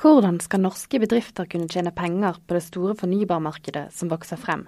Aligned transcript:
Hvordan 0.00 0.38
skal 0.40 0.62
norske 0.64 0.96
bedrifter 0.96 1.44
kunne 1.44 1.68
tjene 1.68 1.90
penger 1.92 2.38
på 2.48 2.56
det 2.56 2.62
store 2.64 2.94
fornybarmarkedet 2.96 3.90
som 3.92 4.08
vokser 4.08 4.38
frem? 4.40 4.62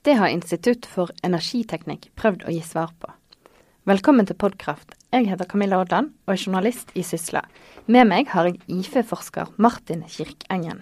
Det 0.00 0.14
har 0.16 0.32
Institutt 0.32 0.86
for 0.88 1.12
energiteknikk 1.20 2.06
prøvd 2.16 2.46
å 2.48 2.54
gi 2.54 2.62
svar 2.64 2.94
på. 2.96 3.10
Velkommen 3.84 4.24
til 4.24 4.38
Podkraft. 4.40 4.94
Jeg 5.12 5.28
heter 5.28 5.50
Camilla 5.50 5.82
Odland 5.82 6.14
og 6.24 6.32
er 6.32 6.40
journalist 6.40 6.94
i 6.96 7.04
Sysla. 7.04 7.42
Med 7.84 8.08
meg 8.08 8.32
har 8.32 8.48
jeg 8.48 8.62
IFE-forsker 8.78 9.52
Martin 9.60 10.06
Kirkengen. 10.08 10.80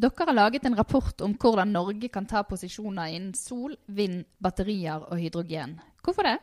Dere 0.00 0.24
har 0.24 0.38
laget 0.40 0.64
en 0.64 0.80
rapport 0.80 1.20
om 1.28 1.36
hvordan 1.36 1.76
Norge 1.76 2.08
kan 2.08 2.24
ta 2.24 2.40
posisjoner 2.48 3.12
innen 3.12 3.36
sol, 3.36 3.76
vind, 3.84 4.24
batterier 4.40 5.04
og 5.10 5.20
hydrogen. 5.20 5.76
Hvorfor 6.00 6.24
det? 6.24 6.38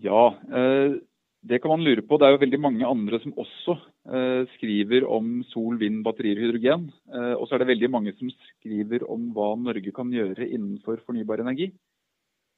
Ja, 0.00 0.30
eh, 0.56 1.02
det 1.48 1.58
kan 1.62 1.72
man 1.72 1.84
lure 1.84 2.02
på. 2.04 2.18
Det 2.18 2.26
er 2.26 2.34
jo 2.34 2.42
veldig 2.42 2.60
mange 2.60 2.88
andre 2.88 3.18
som 3.22 3.34
også 3.40 3.74
eh, 4.12 4.42
skriver 4.56 5.06
om 5.08 5.38
sol, 5.48 5.78
vind, 5.80 6.02
batterier 6.04 6.40
og 6.40 6.44
hydrogen. 6.44 6.88
Eh, 7.08 7.34
og 7.38 7.46
så 7.46 7.56
er 7.56 7.62
det 7.62 7.70
veldig 7.72 7.90
mange 7.94 8.12
som 8.18 8.32
skriver 8.50 9.06
om 9.08 9.30
hva 9.36 9.54
Norge 9.60 9.92
kan 9.96 10.12
gjøre 10.12 10.48
innenfor 10.48 11.00
fornybar 11.06 11.42
energi. 11.44 11.70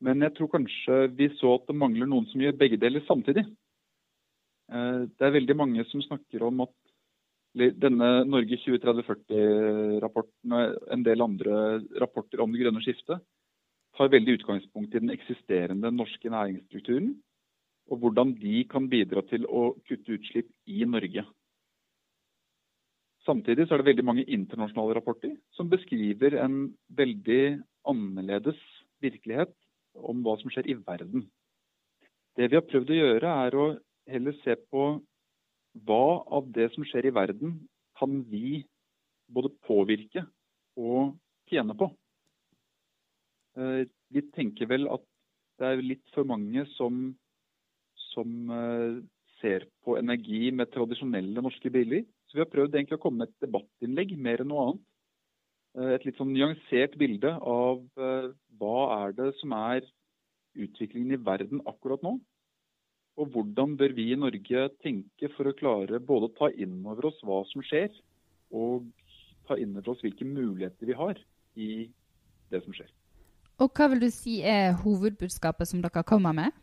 Men 0.03 0.25
jeg 0.25 0.35
tror 0.37 0.51
kanskje 0.57 1.01
vi 1.16 1.29
så 1.39 1.55
at 1.59 1.69
det 1.69 1.77
mangler 1.79 2.09
noen 2.11 2.27
som 2.30 2.43
gjør 2.43 2.59
begge 2.59 2.80
deler 2.80 3.05
samtidig. 3.07 3.47
Eh, 4.73 5.01
det 5.07 5.29
er 5.29 5.37
veldig 5.38 5.59
mange 5.63 5.87
som 5.93 6.02
snakker 6.09 6.49
om 6.49 6.66
at 6.66 6.77
denne 7.55 8.09
Norge 8.30 8.61
2030-40-rapporten 8.63 10.52
og 10.55 10.93
en 10.95 11.02
del 11.07 11.25
andre 11.25 11.55
rapporter 11.99 12.43
om 12.43 12.52
det 12.55 12.63
grønne 12.63 12.83
skiftet 12.85 13.23
tar 13.99 14.13
veldig 14.13 14.37
utgangspunkt 14.38 14.95
i 14.95 15.02
den 15.02 15.11
eksisterende 15.11 15.91
norske 15.91 16.30
næringsstrukturen 16.30 17.11
og 17.91 17.99
hvordan 17.99 18.35
de 18.38 18.63
kan 18.71 18.87
bidra 18.91 19.23
til 19.27 19.46
å 19.46 19.73
kutte 19.88 20.15
utslipp 20.16 20.51
i 20.71 20.85
Norge. 20.87 21.24
Samtidig 23.27 23.66
er 23.66 23.83
det 23.83 23.88
veldig 23.91 24.07
mange 24.07 24.24
internasjonale 24.33 24.96
rapporter 24.96 25.35
som 25.57 25.69
beskriver 25.71 26.38
en 26.41 26.71
veldig 26.96 27.61
annerledes 27.91 28.59
virkelighet 29.02 29.52
om 29.95 30.23
hva 30.24 30.37
som 30.41 30.52
skjer 30.52 30.71
i 30.71 30.79
verden. 30.79 31.27
Det 32.38 32.49
vi 32.49 32.57
har 32.57 32.66
prøvd 32.66 32.93
å 32.95 32.99
gjøre, 33.01 33.33
er 33.45 33.57
å 33.59 33.66
heller 34.11 34.37
se 34.45 34.57
på 34.71 34.85
hva 35.87 36.05
av 36.38 36.49
det 36.55 36.71
som 36.74 36.87
skjer 36.87 37.11
i 37.11 37.15
verden, 37.15 37.59
kan 37.99 38.23
vi 38.30 38.63
både 39.30 39.52
påvirke 39.66 40.24
og 40.80 41.16
tjene 41.51 41.77
på. 41.77 41.91
Eh, 43.59 43.85
vi 44.11 44.23
tenker 44.35 44.71
vel 44.71 44.88
at 44.91 45.05
det 45.61 45.68
er 45.68 45.85
litt 45.85 46.15
for 46.15 46.24
mange 46.24 46.65
som 46.79 47.11
som 48.15 48.53
eh, 48.55 49.01
ser 49.41 49.66
på 49.85 49.97
energi 49.99 50.51
med 50.55 50.71
tradisjonelle 50.75 51.43
norske 51.45 51.73
briller. 51.73 52.05
Så 52.29 52.39
vi 52.39 52.45
har 52.45 52.52
prøvd 52.52 52.77
egentlig 52.77 52.99
å 52.99 53.02
komme 53.02 53.25
med 53.25 53.30
et 53.30 53.47
debattinnlegg 53.47 54.17
mer 54.19 54.43
enn 54.43 54.51
noe 54.52 54.67
annet. 54.67 54.85
Eh, 55.79 55.95
et 55.97 56.07
litt 56.07 56.21
sånn 56.21 56.35
nyansert 56.35 56.97
bilde 57.01 57.33
av 57.39 57.83
eh, 58.01 58.29
hva 58.61 58.77
er 59.01 59.17
det 59.19 59.30
som 59.41 59.55
er 59.57 59.87
utviklingen 60.59 61.17
i 61.17 61.23
verden 61.23 61.63
akkurat 61.71 62.02
nå. 62.05 62.17
Og 63.21 63.35
hvordan 63.35 63.75
bør 63.79 63.93
vi 63.97 64.11
i 64.12 64.19
Norge 64.19 64.69
tenke 64.84 65.31
for 65.34 65.50
å 65.50 65.56
klare 65.56 66.00
både 66.00 66.31
å 66.31 66.37
ta 66.39 66.49
inn 66.55 66.81
over 66.87 67.11
oss 67.11 67.19
hva 67.27 67.43
som 67.50 67.62
skjer, 67.67 67.91
og 68.50 68.89
ta 69.49 69.59
inn 69.61 69.77
over 69.77 69.93
oss 69.93 70.03
hvilke 70.05 70.27
muligheter 70.27 70.89
vi 70.89 70.97
har 70.97 71.21
i 71.59 71.71
det 72.50 72.62
som 72.65 72.75
skjer. 72.75 72.91
Og 73.61 73.69
hva 73.77 73.91
vil 73.93 74.00
du 74.00 74.09
si 74.15 74.41
er 74.47 74.72
hovedbudskapet 74.81 75.69
som 75.69 75.83
dere 75.84 76.03
kommer 76.06 76.34
med? 76.37 76.55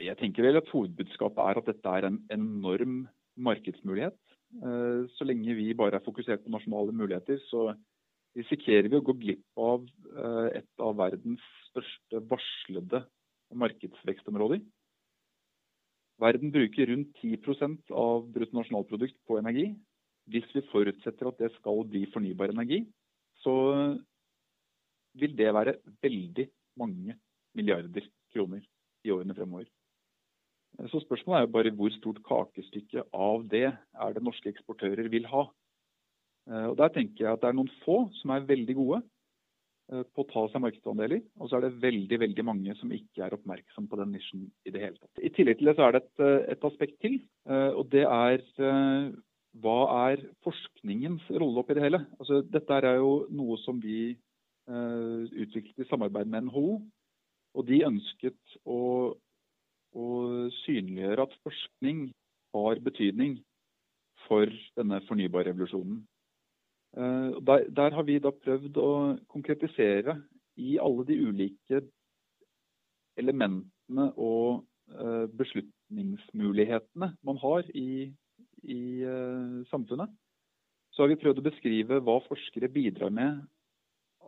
Jeg 0.00 0.16
tenker 0.16 0.46
vel 0.46 0.56
at 0.56 0.68
Hovedbudskapet 0.72 1.40
er 1.44 1.58
at 1.60 1.66
dette 1.68 1.94
er 1.98 2.06
en 2.08 2.20
enorm 2.32 3.02
markedsmulighet. 3.36 4.16
Eh, 4.62 5.08
så 5.16 5.26
lenge 5.28 5.56
vi 5.58 5.72
bare 5.76 5.98
er 5.98 6.04
fokusert 6.04 6.44
på 6.44 6.52
nasjonale 6.52 6.94
muligheter, 6.96 7.40
så 7.50 7.72
risikerer 8.36 8.88
vi 8.88 8.96
å 8.96 9.04
gå 9.04 9.14
glipp 9.20 9.60
av 9.60 9.84
eh, 9.84 10.60
et 10.62 10.84
av 10.84 10.96
verdens 10.96 11.44
største 11.68 12.22
varslede 12.30 13.02
markedsvekstområder. 13.52 14.62
Verden 16.22 16.52
bruker 16.54 16.88
rundt 16.88 17.20
10% 17.20 17.92
av 17.98 18.24
bruttonasjonalprodukt 18.32 19.18
på 19.28 19.38
energi. 19.40 19.72
Hvis 20.30 20.48
vi 20.54 20.64
forutsetter 20.70 21.28
at 21.28 21.40
det 21.40 21.50
skal 21.58 21.84
bli 21.88 22.06
fornybar 22.14 22.52
energi, 22.54 22.84
så 23.42 23.54
vil 25.18 25.36
det 25.36 25.52
være 25.52 25.76
veldig 26.04 26.48
mange 26.80 27.18
milliarder 27.58 28.06
kroner 28.32 28.62
i 29.04 29.12
årene 29.12 29.34
fremover. 29.36 29.66
Så 30.90 31.02
spørsmålet 31.04 31.38
er 31.38 31.46
jo 31.46 31.52
bare 31.54 31.72
hvor 31.76 31.92
stort 31.94 32.20
kakestykke 32.26 33.04
av 33.12 33.42
det 33.50 33.66
er 33.68 34.14
det 34.16 34.22
norske 34.24 34.48
eksportører 34.50 35.10
vil 35.12 35.26
ha. 35.30 35.46
Eh, 36.50 36.68
og 36.70 36.76
Der 36.80 36.92
tenker 36.94 37.26
jeg 37.26 37.32
at 37.32 37.42
det 37.42 37.50
er 37.50 37.58
noen 37.58 37.72
få 37.84 38.06
som 38.18 38.32
er 38.34 38.46
veldig 38.48 38.76
gode 38.78 39.02
eh, 39.92 40.04
på 40.14 40.24
å 40.24 40.30
ta 40.30 40.46
seg 40.50 40.64
markedsandeler. 40.64 41.20
Og 41.38 41.50
så 41.50 41.58
er 41.58 41.66
det 41.66 41.82
veldig 41.82 42.20
veldig 42.24 42.46
mange 42.48 42.76
som 42.80 42.94
ikke 42.94 43.26
er 43.26 43.36
oppmerksom 43.36 43.90
på 43.90 44.00
den 44.00 44.14
nisjen 44.16 44.48
i 44.66 44.72
det 44.74 44.82
hele 44.86 44.98
tatt. 44.98 45.22
I 45.22 45.32
tillegg 45.36 45.60
til 45.60 45.70
det 45.70 45.76
så 45.78 45.86
er 45.86 45.96
det 45.96 46.02
et, 46.04 46.24
eh, 46.24 46.40
et 46.56 46.66
aspekt 46.70 46.98
til. 47.04 47.20
Og 47.52 47.84
det 47.92 48.06
er 48.06 48.42
hva 49.62 49.78
er 50.08 50.22
forskningens 50.46 51.26
rolle 51.36 51.60
oppi 51.60 51.74
det 51.76 51.82
hele? 51.84 51.98
Altså, 52.16 52.40
dette 52.40 52.78
er 52.78 52.96
jo 52.96 53.26
noe 53.34 53.58
som 53.60 53.80
vi 53.82 54.14
utviklet 54.70 55.82
i 55.82 55.86
samarbeid 55.90 56.30
med 56.30 56.46
NHO. 56.46 56.78
Og 57.58 57.66
de 57.68 57.82
ønsket 57.84 58.54
å 58.64 58.78
å 59.92 60.48
synliggjøre 60.62 61.26
at 61.26 61.38
forskning 61.44 62.06
har 62.54 62.80
betydning 62.84 63.38
for 64.26 64.50
denne 64.76 65.00
fornybarrevolusjonen. 65.08 66.02
Eh, 66.96 67.30
der, 67.46 67.68
der 67.76 67.94
har 67.96 68.04
vi 68.08 68.18
da 68.20 68.32
prøvd 68.36 68.78
å 68.80 68.90
konkretisere 69.32 70.18
i 70.60 70.76
alle 70.80 71.06
de 71.08 71.16
ulike 71.24 71.80
elementene 73.20 74.08
og 74.20 74.64
eh, 74.92 75.24
beslutningsmulighetene 75.40 77.12
man 77.24 77.40
har 77.40 77.64
i, 77.76 78.12
i 78.62 78.82
uh, 79.04 79.64
samfunnet. 79.70 80.12
Så 80.92 81.02
har 81.02 81.10
vi 81.10 81.18
prøvd 81.20 81.40
å 81.40 81.46
beskrive 81.48 82.00
hva 82.04 82.18
forskere 82.26 82.70
bidrar 82.72 83.12
med 83.12 83.40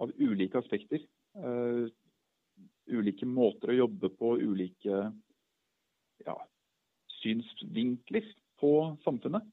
av 0.00 0.10
ulike 0.18 0.58
aspekter. 0.58 1.04
Ulike 2.90 3.28
måter 3.28 3.70
å 3.70 3.76
jobbe 3.76 4.10
på, 4.16 4.32
ulike 4.40 5.04
ja, 6.26 6.36
synsvinkler 7.20 8.30
på 8.60 8.72
samfunnet. 9.04 9.46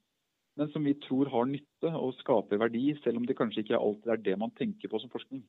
Men 0.60 0.68
som 0.72 0.84
vi 0.84 0.92
tror 1.00 1.30
har 1.32 1.48
nytte 1.48 1.92
og 1.96 2.14
skaper 2.18 2.60
verdi, 2.60 2.92
selv 3.00 3.20
om 3.20 3.26
det 3.26 3.38
kanskje 3.38 3.64
ikke 3.64 3.78
alltid 3.78 4.12
er 4.12 4.24
det 4.26 4.38
man 4.40 4.52
tenker 4.58 4.92
på 4.92 5.00
som 5.00 5.12
forskning. 5.12 5.40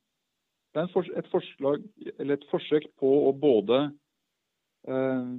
Det 0.74 0.82
er 0.82 1.18
et, 1.20 1.28
forslag, 1.30 1.84
et 2.24 2.46
forsøk 2.50 2.88
på 2.98 3.10
å 3.28 3.34
både 3.38 3.82
eh, 4.88 5.34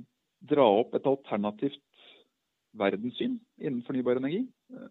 dra 0.53 0.67
opp 0.83 0.95
et 0.95 1.09
alternativt 1.11 1.81
verdenssyn 2.79 3.39
innen 3.63 3.83
fornybar 3.87 4.21
energi, 4.21 4.45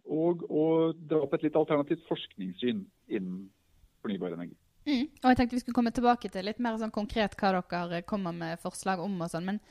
og 0.08 0.44
å 0.50 0.66
dra 0.96 1.22
opp 1.24 1.38
et 1.38 1.46
litt 1.48 1.60
alternativt 1.60 2.04
forskningssyn 2.10 2.84
innen 3.12 3.48
fornybar 4.04 4.36
energi. 4.36 4.56
Mm. 4.88 5.08
Og 5.22 5.30
jeg 5.30 5.40
tenkte 5.40 5.56
vi 5.56 5.64
skulle 5.64 5.78
komme 5.78 5.94
tilbake 5.96 6.32
til 6.32 6.48
litt 6.48 6.60
mer 6.64 6.76
sånn 6.80 6.92
konkret 6.96 7.38
hva 7.40 7.54
dere 7.56 8.04
kommer 8.08 8.36
med 8.36 8.60
forslag 8.64 9.00
om. 9.04 9.16
og 9.22 9.32
sånn, 9.32 9.48
men 9.48 9.62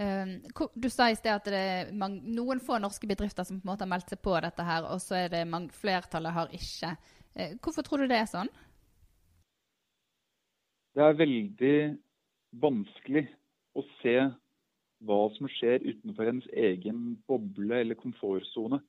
du 0.00 0.88
sa 0.88 1.10
i 1.10 1.16
sted 1.18 1.32
at 1.34 1.48
det 1.50 1.60
er 1.60 1.90
noen 1.92 2.60
få 2.64 2.78
norske 2.80 3.08
bedrifter 3.08 3.44
som 3.44 3.58
på 3.60 3.66
en 3.66 3.72
måte 3.72 3.84
har 3.84 3.90
meldt 3.92 4.12
seg 4.12 4.22
på 4.24 4.32
dette, 4.40 4.64
her, 4.64 4.86
og 4.88 5.00
så 5.02 5.18
er 5.26 5.32
det 5.34 5.44
flertallet 5.76 6.32
har 6.32 6.54
ikke. 6.56 6.94
Eh, 7.36 7.56
hvorfor 7.60 7.84
tror 7.84 8.02
du 8.02 8.08
det 8.08 8.20
er 8.22 8.30
sånn? 8.30 8.48
Det 10.96 11.04
er 11.04 11.18
veldig 11.20 11.74
vanskelig 12.62 13.26
å 13.78 13.84
se 14.00 14.16
hva 15.06 15.20
som 15.36 15.48
skjer 15.48 15.84
utenfor 15.84 16.32
ens 16.32 16.48
egen 16.50 17.14
boble 17.28 17.84
eller 17.84 17.98
komfortsone. 17.98 18.80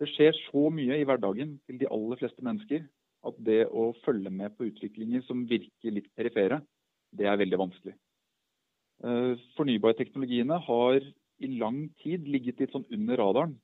Det 0.00 0.08
skjer 0.12 0.36
så 0.50 0.68
mye 0.72 0.98
i 1.00 1.06
hverdagen 1.06 1.56
til 1.68 1.80
de 1.80 1.88
aller 1.90 2.20
fleste 2.20 2.44
mennesker 2.44 2.84
at 3.28 3.40
det 3.44 3.64
å 3.66 3.90
følge 4.04 4.32
med 4.32 4.54
på 4.56 4.68
utviklinger 4.70 5.24
som 5.26 5.46
virker 5.48 5.94
litt 5.94 6.08
perifere, 6.16 6.60
det 7.12 7.26
er 7.28 7.40
veldig 7.40 7.58
vanskelig. 7.60 7.96
Eh, 9.00 9.34
fornybarteknologiene 9.56 10.58
har 10.66 11.00
i 11.40 11.48
lang 11.56 11.86
tid 12.02 12.26
ligget 12.28 12.60
litt 12.60 12.74
sånn 12.74 12.88
under 12.92 13.20
radaren. 13.20 13.54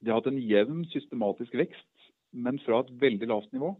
De 0.00 0.12
har 0.12 0.20
hatt 0.20 0.30
en 0.30 0.38
jevn, 0.38 0.84
systematisk 0.92 1.56
vekst, 1.58 2.10
men 2.30 2.60
fra 2.62 2.82
et 2.84 2.92
veldig 3.00 3.30
lavt 3.30 3.50
nivå. 3.54 3.72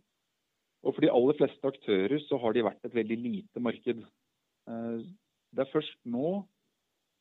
Og 0.85 0.94
for 0.94 1.05
de 1.05 1.12
aller 1.12 1.38
fleste 1.38 1.71
aktører 1.71 2.19
så 2.26 2.38
har 2.43 2.55
de 2.55 2.65
vært 2.67 2.82
et 2.87 2.97
veldig 2.97 3.19
lite 3.21 3.62
marked. 3.62 4.03
Eh, 4.69 4.99
det 5.55 5.62
er 5.62 5.71
først 5.71 6.00
nå 6.11 6.41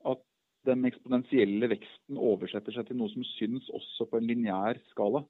at 0.09 0.23
den 0.67 0.87
eksponentielle 0.87 1.69
veksten 1.69 2.17
oversetter 2.17 2.73
seg 2.73 2.87
til 2.87 2.97
noe 2.97 3.11
som 3.11 3.25
syns 3.35 3.69
også 3.75 4.07
på 4.09 4.17
en 4.17 4.27
lineær 4.31 4.79
skala. 4.89 5.23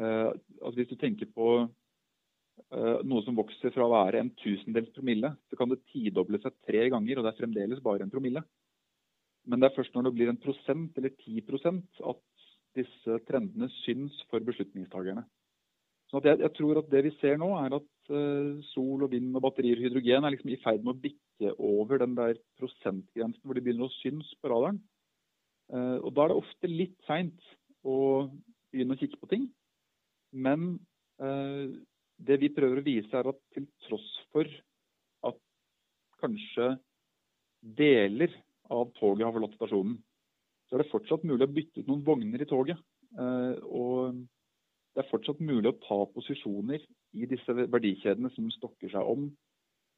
Eh, 0.00 0.30
altså 0.58 0.76
hvis 0.80 0.90
du 0.90 0.98
tenker 0.98 1.30
på 1.36 1.68
noe 3.04 3.20
som 3.26 3.36
vokser 3.36 3.72
fra 3.74 3.84
å 3.84 3.92
være 3.92 4.20
en 4.22 4.30
tusendels 4.40 4.88
promille, 4.94 5.28
så 5.50 5.58
kan 5.60 5.68
det 5.68 5.82
tidoble 5.92 6.38
seg 6.40 6.54
tre 6.64 6.86
ganger, 6.92 7.18
og 7.18 7.26
det 7.26 7.32
er 7.32 7.40
fremdeles 7.42 7.82
bare 7.84 8.06
en 8.06 8.12
promille. 8.12 8.42
Men 9.48 9.60
det 9.60 9.68
er 9.68 9.76
først 9.76 9.94
når 9.96 10.08
det 10.08 10.14
blir 10.16 10.30
en 10.30 10.40
prosent 10.40 10.98
eller 10.98 11.14
ti 11.18 11.42
prosent 11.44 12.02
at 12.08 12.22
disse 12.78 13.18
trendene 13.28 13.68
syns 13.82 14.16
for 14.30 14.44
beslutningstagerne. 14.46 15.24
Så 16.12 16.20
jeg, 16.26 16.42
jeg, 16.44 16.52
tror 16.58 16.78
at 16.78 16.90
Det 16.92 17.02
vi 17.06 17.12
ser 17.20 17.38
nå, 17.40 17.48
er 17.56 17.74
at 17.78 18.12
uh, 18.12 18.60
sol 18.74 19.06
og 19.06 19.12
vind 19.14 19.32
og 19.36 19.44
batterier 19.46 19.80
og 19.80 19.86
hydrogen 19.86 20.26
er 20.26 20.34
liksom 20.34 20.52
i 20.52 20.60
ferd 20.60 20.84
med 20.84 20.92
å 20.92 21.02
bikke 21.06 21.54
over 21.56 22.02
den 22.02 22.16
der 22.18 22.36
prosentgrensen 22.60 23.40
hvor 23.44 23.56
de 23.56 23.64
begynner 23.64 23.88
å 23.88 23.96
synes 24.00 24.28
på 24.40 24.52
radaren. 24.52 24.82
Uh, 25.72 25.98
og 26.04 26.12
Da 26.12 26.26
er 26.26 26.34
det 26.34 26.42
ofte 26.42 26.70
litt 26.70 26.98
seint 27.08 27.48
å 27.82 27.96
begynne 28.72 28.96
å 28.96 29.00
kikke 29.00 29.20
på 29.20 29.30
ting. 29.32 29.48
Men 30.32 30.76
det 32.26 32.38
vi 32.42 32.52
prøver 32.54 32.80
å 32.80 32.86
vise, 32.86 33.10
er 33.16 33.28
at 33.30 33.38
til 33.54 33.66
tross 33.86 34.08
for 34.34 34.48
at 35.28 35.38
kanskje 36.22 36.74
deler 37.62 38.34
av 38.72 38.90
toget 38.98 39.26
har 39.26 39.34
forlatt 39.34 39.56
stasjonen, 39.58 39.96
så 40.68 40.76
er 40.76 40.82
det 40.82 40.92
fortsatt 40.92 41.24
mulig 41.28 41.46
å 41.46 41.52
bytte 41.52 41.82
ut 41.82 41.90
noen 41.90 42.04
vogner 42.06 42.42
i 42.42 42.48
toget. 42.48 42.78
og 43.68 44.22
det 44.92 45.00
er 45.02 45.08
fortsatt 45.08 45.40
mulig 45.40 45.68
å 45.70 45.78
ta 45.84 45.98
posisjoner 46.12 46.80
i 47.16 47.26
disse 47.28 47.52
verdikjedene 47.52 48.30
som 48.34 48.50
stokker 48.52 48.92
seg 48.92 49.08
om 49.08 49.30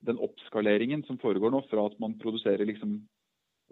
den 0.07 0.21
oppskaleringen 0.23 1.03
som 1.09 1.19
foregår 1.19 1.51
nå, 1.51 1.63
fra 1.71 1.87
at 1.89 1.99
man 2.03 2.17
produserer 2.21 2.67
liksom 2.69 3.01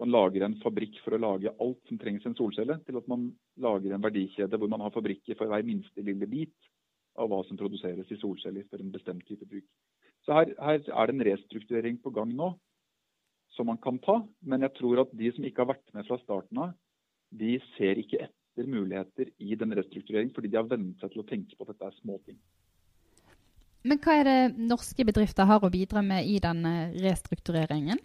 man 0.01 0.09
lager 0.09 0.43
en 0.43 0.55
fabrikk 0.63 0.97
for 1.03 1.15
å 1.15 1.21
lage 1.21 1.51
alt 1.61 1.79
som 1.87 1.99
trengs 2.01 2.23
i 2.25 2.31
en 2.31 2.35
solcelle, 2.35 2.79
til 2.83 2.97
at 2.97 3.07
man 3.07 3.27
lager 3.61 3.93
en 3.93 4.03
verdikjede 4.03 4.57
hvor 4.57 4.71
man 4.71 4.81
har 4.81 4.91
fabrikker 4.95 5.37
for 5.37 5.51
hver 5.51 5.63
minste 5.67 6.03
lille 6.03 6.27
bit 6.27 6.71
av 7.19 7.29
hva 7.31 7.41
som 7.47 7.59
produseres 7.59 8.11
i 8.11 8.19
solceller 8.21 8.65
for 8.69 8.81
en 8.81 8.93
bestemt 8.93 9.25
type 9.27 9.45
bruk. 9.49 9.65
Så 10.25 10.35
her, 10.37 10.53
her 10.59 10.79
er 10.79 11.09
det 11.09 11.15
en 11.15 11.25
restrukturering 11.27 11.99
på 12.01 12.13
gang 12.15 12.31
nå 12.33 12.53
som 13.53 13.69
man 13.69 13.79
kan 13.81 13.99
ta. 14.01 14.21
Men 14.41 14.65
jeg 14.65 14.75
tror 14.79 15.03
at 15.03 15.13
de 15.17 15.31
som 15.35 15.45
ikke 15.45 15.63
har 15.63 15.73
vært 15.75 15.93
med 15.93 16.07
fra 16.07 16.17
starten 16.23 16.63
av, 16.63 16.73
de 17.33 17.57
ser 17.75 17.99
ikke 18.01 18.25
etter 18.25 18.69
muligheter 18.69 19.29
i 19.41 19.57
den 19.57 19.73
restruktureringen, 19.77 20.33
fordi 20.33 20.51
de 20.53 20.59
har 20.59 20.69
vent 20.69 21.01
seg 21.01 21.13
til 21.13 21.23
å 21.23 21.29
tenke 21.29 21.57
på 21.57 21.65
at 21.65 21.73
dette 21.73 21.89
er 21.89 22.01
småting. 22.01 22.39
Men 23.83 23.99
hva 23.99 24.15
er 24.15 24.27
det 24.29 24.67
norske 24.69 25.03
bedrifter 25.03 25.47
har 25.49 25.63
å 25.65 25.71
bidra 25.73 26.03
med 26.05 26.29
i 26.29 26.37
den 26.43 26.63
restruktureringen? 27.03 27.99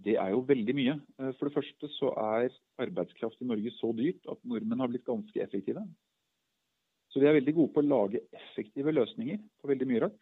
Det 0.00 0.16
er 0.20 0.32
jo 0.32 0.42
veldig 0.48 0.74
mye. 0.76 0.96
Eh, 1.20 1.32
for 1.38 1.48
det 1.48 1.56
første 1.56 1.90
så 1.96 2.12
er 2.20 2.52
arbeidskraft 2.80 3.40
i 3.40 3.48
Norge 3.48 3.72
så 3.76 3.92
dyrt 3.96 4.28
at 4.32 4.40
nordmenn 4.48 4.80
har 4.80 4.90
blitt 4.92 5.06
ganske 5.08 5.42
effektive. 5.44 5.84
Så 7.10 7.20
vi 7.22 7.26
er 7.26 7.38
veldig 7.38 7.54
gode 7.56 7.74
på 7.74 7.82
å 7.82 7.90
lage 7.90 8.22
effektive 8.36 8.94
løsninger 8.94 9.40
på 9.60 9.70
veldig 9.70 9.88
mye 9.90 10.04
rart. 10.04 10.20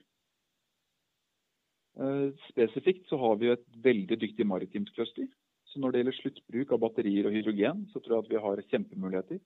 Eh, 1.99 2.29
spesifikt 2.49 3.11
så 3.11 3.19
har 3.21 3.37
vi 3.41 3.53
et 3.53 3.67
veldig 3.85 4.19
dyktig 4.23 4.47
maritimt 4.49 4.93
cluster 4.97 5.29
så 5.69 5.81
når 5.81 5.93
det 5.93 6.01
gjelder 6.01 6.17
sluttbruk 6.19 6.73
av 6.73 6.81
batterier 6.83 7.29
og 7.29 7.35
hydrogen, 7.37 7.85
så 7.93 8.01
tror 8.01 8.17
jeg 8.17 8.25
at 8.25 8.33
vi 8.33 8.43
har 8.45 8.63
kjempemuligheter. 8.73 9.41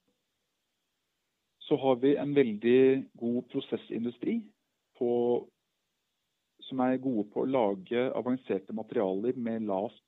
Så 1.63 1.79
har 1.83 1.99
vi 2.03 2.15
en 2.19 2.35
veldig 2.37 2.83
god 3.19 3.49
prosessindustri 3.51 4.39
på, 4.99 5.11
som 6.69 6.83
er 6.85 7.03
gode 7.03 7.27
på 7.33 7.43
å 7.43 7.51
lage 7.51 8.07
avanserte 8.19 8.77
materialer 8.77 9.39
med 9.39 9.67
lavt 9.71 10.03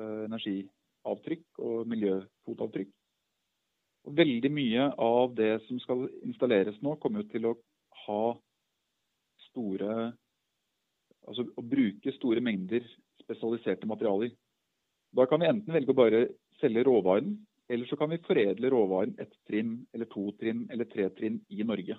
uh, 0.00 0.26
energiavtrykk 0.26 1.62
og 1.62 1.90
miljøfotavtrykk. 1.94 2.92
Og 4.08 4.16
veldig 4.16 4.50
mye 4.52 4.88
av 5.02 5.34
det 5.36 5.52
som 5.66 5.80
skal 5.82 6.06
installeres 6.24 6.78
nå, 6.84 6.96
kommer 7.02 7.22
jo 7.22 7.32
til 7.34 7.50
å 7.50 7.56
ha 8.06 8.24
store 9.50 10.12
Altså 11.30 11.44
å 11.44 11.62
bruke 11.62 12.10
store 12.16 12.40
mengder 12.42 12.82
spesialiserte 13.20 13.86
materialer. 13.86 14.30
Da 15.14 15.26
kan 15.28 15.42
vi 15.42 15.50
enten 15.50 15.74
velge 15.76 15.92
å 15.92 15.98
bare 15.98 16.22
selge 16.58 16.82
råvaren, 16.88 17.34
eller 17.70 17.86
så 17.86 17.98
kan 18.00 18.10
vi 18.10 18.18
foredle 18.24 18.70
råvaren 18.72 19.12
ett 19.20 19.36
trinn, 19.46 19.76
eller 19.94 20.08
to 20.10 20.30
trinn, 20.40 20.64
eller 20.72 20.88
tre 20.90 21.06
trinn 21.14 21.36
i 21.52 21.62
Norge. 21.62 21.98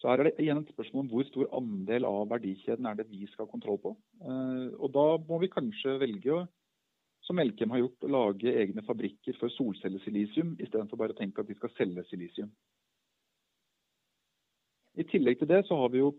Så 0.00 0.10
her 0.10 0.22
er 0.22 0.30
det 0.30 0.42
igjen 0.42 0.64
et 0.64 0.72
spørsmål 0.72 1.04
om 1.04 1.12
hvor 1.12 1.28
stor 1.28 1.52
andel 1.60 2.08
av 2.08 2.26
verdikjeden 2.32 2.88
er 2.90 2.98
det 2.98 3.06
vi 3.12 3.28
skal 3.30 3.46
ha 3.46 3.52
kontroll 3.52 3.78
på. 3.84 3.94
Eh, 4.24 4.66
og 4.80 4.90
da 4.96 5.06
må 5.28 5.38
vi 5.44 5.52
kanskje 5.52 5.98
velge 6.02 6.34
å, 6.34 6.42
som 7.24 7.40
Elkem 7.40 7.72
har 7.72 7.80
gjort, 7.80 8.04
å 8.04 8.12
lage 8.12 8.52
egne 8.52 8.84
fabrikker 8.84 9.36
for 9.40 9.52
solcellesilisium, 9.54 10.54
istedenfor 10.60 11.00
bare 11.00 11.16
å 11.16 11.18
tenke 11.18 11.40
at 11.40 11.48
vi 11.48 11.56
skal 11.58 11.72
selge 11.78 12.04
silisium. 12.10 12.50
I 14.94 15.06
tillegg 15.10 15.40
til 15.40 15.50
det 15.50 15.64
så 15.66 15.78
har 15.80 15.90
vi 15.90 16.02
jo 16.04 16.12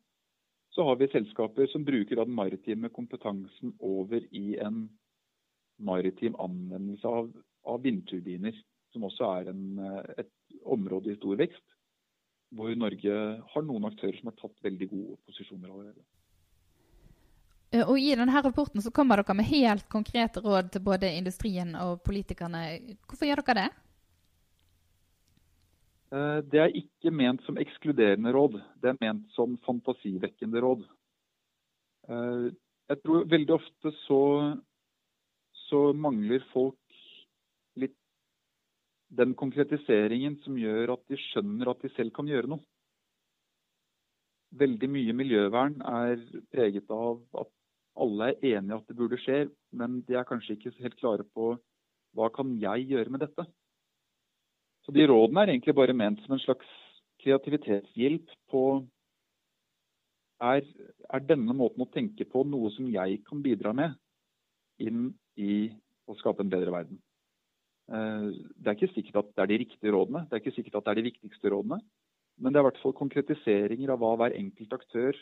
så 0.75 0.83
har 0.83 0.97
vi 0.99 1.07
selskaper 1.07 1.69
som 1.71 1.85
bruker 1.87 2.19
den 2.19 2.33
maritime 2.35 2.89
kompetansen 2.91 3.71
over 3.79 4.25
i 4.35 4.57
en 4.59 4.89
maritim 5.79 6.35
anvendelse 6.39 7.07
av, 7.07 7.29
av 7.63 7.79
vindturbiner, 7.83 8.57
som 8.91 9.05
også 9.07 9.29
er 9.37 9.51
en, 9.53 9.63
et 10.19 10.31
område 10.67 11.13
i 11.13 11.15
stor 11.15 11.39
vekst. 11.39 11.63
Hvor 12.55 12.75
Norge 12.75 13.15
har 13.53 13.65
noen 13.67 13.87
aktører 13.87 14.19
som 14.19 14.29
har 14.31 14.37
tatt 14.41 14.67
veldig 14.67 14.89
gode 14.91 15.15
posisjoner 15.29 15.71
allerede. 15.71 16.03
Eh, 17.71 17.83
og 17.83 17.97
I 17.99 18.13
denne 18.17 18.43
rapporten 18.45 18.83
så 18.83 18.93
kommer 18.93 19.21
dere 19.21 19.37
med 19.37 19.49
helt 19.49 19.87
konkrete 19.89 20.43
råd 20.43 20.73
til 20.73 20.85
både 20.85 21.15
industrien 21.17 21.73
og 21.79 22.03
politikerne. 22.05 22.67
Hvorfor 23.07 23.29
gjør 23.29 23.43
dere 23.45 23.63
det? 23.63 23.71
Eh, 26.15 26.39
det 26.51 26.61
er 26.61 26.77
ikke 26.77 27.13
ment 27.13 27.41
som 27.45 27.57
ekskluderende 27.59 28.31
råd, 28.35 28.59
det 28.81 28.93
er 28.93 29.01
ment 29.01 29.25
som 29.35 29.57
fantasivekkende 29.65 30.61
råd. 30.63 30.85
Eh, 32.09 32.45
jeg 32.91 33.01
tror 33.01 33.25
veldig 33.31 33.55
ofte 33.55 33.91
så, 34.03 34.21
så 35.65 35.81
mangler 35.97 36.45
folk 36.51 36.99
litt 37.81 37.97
den 39.09 39.33
konkretiseringen 39.37 40.37
som 40.43 40.59
gjør 40.59 40.93
at 40.93 41.03
de 41.09 41.19
skjønner 41.31 41.73
at 41.73 41.81
de 41.81 41.91
selv 41.95 42.13
kan 42.13 42.29
gjøre 42.29 42.53
noe. 42.53 42.63
Veldig 44.55 44.87
mye 44.87 45.15
miljøvern 45.17 45.79
er 45.89 46.21
preget 46.53 46.93
av 46.93 47.17
at 47.41 47.54
alle 47.95 48.31
er 48.31 48.57
enige 48.57 48.77
at 48.77 48.89
det 48.89 48.97
burde 48.97 49.19
skje, 49.21 49.45
men 49.75 50.01
de 50.07 50.17
er 50.17 50.27
kanskje 50.27 50.57
ikke 50.57 50.73
helt 50.81 50.97
klare 50.99 51.25
på 51.35 51.53
hva 52.15 52.29
kan 52.33 52.51
jeg 52.59 52.89
gjøre 52.89 53.11
med 53.11 53.23
dette. 53.25 53.45
Så 54.85 54.93
de 54.95 55.07
rådene 55.09 55.43
er 55.43 55.53
egentlig 55.53 55.75
bare 55.75 55.95
ment 55.97 56.21
som 56.23 56.35
en 56.35 56.43
slags 56.43 56.67
kreativitetshjelp 57.23 58.29
på 58.51 58.63
er, 60.43 60.61
er, 61.09 61.23
denne 61.25 61.55
måten 61.55 61.85
å 61.85 61.89
tenke 61.91 62.27
på 62.27 62.43
noe 62.47 62.69
som 62.75 62.87
jeg 62.91 63.21
kan 63.25 63.41
bidra 63.43 63.71
med 63.73 63.95
inn 64.83 65.09
i 65.39 65.71
å 66.05 66.15
skape 66.19 66.43
en 66.43 66.51
bedre 66.51 66.73
verden? 66.75 66.99
Eh, 67.89 68.27
det 68.59 68.71
er 68.71 68.77
ikke 68.77 68.93
sikkert 68.93 69.21
at 69.23 69.31
det 69.31 69.45
er 69.45 69.51
de 69.53 69.61
riktige 69.63 69.95
rådene, 69.95 70.25
det 70.27 70.37
er 70.37 70.43
ikke 70.43 70.57
sikkert 70.57 70.81
at 70.81 70.87
det 70.87 70.93
er 70.93 71.01
de 71.01 71.07
viktigste 71.09 71.53
rådene. 71.53 71.79
Men 72.37 72.51
det 72.51 72.59
er 72.59 72.65
i 72.65 72.67
hvert 72.67 72.83
fall 72.83 72.95
konkretiseringer 72.97 73.93
av 73.93 74.01
hva 74.03 74.11
hver 74.19 74.35
enkelt 74.35 74.73
aktør 74.75 75.17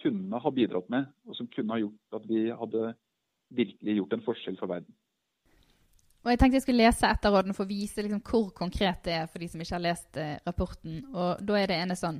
kunne 0.00 0.40
ha 0.42 0.52
bidratt 0.54 0.88
med, 0.92 1.08
og 1.28 1.36
som 1.36 1.48
kunne 1.52 1.76
ha 1.76 1.82
gjort 1.82 2.18
at 2.20 2.26
vi 2.28 2.48
hadde 2.50 2.92
virkelig 3.50 3.96
gjort 3.98 4.16
en 4.16 4.24
forskjell 4.24 4.58
for 4.60 4.70
verden. 4.70 4.94
Og 6.20 6.28
jeg 6.28 6.40
tenkte 6.40 6.58
jeg 6.58 6.66
skulle 6.66 6.84
lese 6.84 7.08
et 7.08 7.26
for 7.56 7.64
å 7.64 7.70
vise 7.70 8.02
liksom 8.04 8.20
hvor 8.28 8.50
konkret 8.56 9.04
det 9.06 9.16
er 9.22 9.28
for 9.30 9.40
de 9.40 9.48
som 9.48 9.60
ikke 9.62 9.76
har 9.78 9.86
lest 9.86 10.18
eh, 10.20 10.36
rapporten. 10.44 11.00
Og 11.14 11.40
da 11.48 11.56
er 11.56 11.70
det 11.70 11.78
ene 11.80 11.96
sånn 11.96 12.18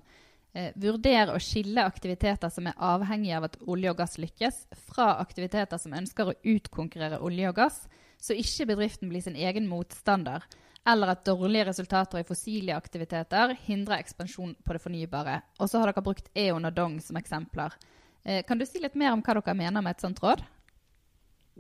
eh, 0.57 0.71
Vurder 0.81 1.35
å 1.35 1.41
skille 1.43 1.85
aktiviteter 1.85 2.49
som 2.53 2.71
er 2.71 2.81
avhengige 2.81 3.37
av 3.37 3.51
at 3.51 3.59
olje 3.69 3.93
og 3.93 4.01
gass 4.01 4.17
lykkes, 4.23 4.63
fra 4.89 5.13
aktiviteter 5.21 5.81
som 5.83 5.97
ønsker 5.97 6.33
å 6.33 6.39
utkonkurrere 6.55 7.21
olje 7.21 7.53
og 7.53 7.61
gass, 7.61 7.83
så 8.21 8.37
ikke 8.37 8.71
bedriften 8.73 9.13
blir 9.13 9.25
sin 9.25 9.37
egen 9.37 9.69
motstander, 9.69 10.45
eller 10.89 11.13
at 11.13 11.25
dårlige 11.27 11.67
resultater 11.69 12.21
i 12.21 12.27
fossile 12.27 12.77
aktiviteter 12.77 13.55
hindrer 13.67 14.01
ekspansjon 14.01 14.55
på 14.65 14.77
det 14.77 14.83
fornybare. 14.83 15.41
Og 15.61 15.69
så 15.69 15.81
har 15.81 15.91
dere 15.91 16.05
brukt 16.05 16.31
E.ON 16.35 16.69
og 16.69 16.77
Dong 16.77 16.99
som 17.05 17.19
eksempler. 17.21 17.77
Eh, 18.25 18.43
kan 18.47 18.59
du 18.59 18.67
si 18.69 18.81
litt 18.81 18.97
mer 18.99 19.13
om 19.13 19.23
hva 19.25 19.37
dere 19.37 19.57
mener 19.57 19.85
med 19.85 19.97
et 19.97 20.05
sånt 20.05 20.21
råd? 20.25 20.43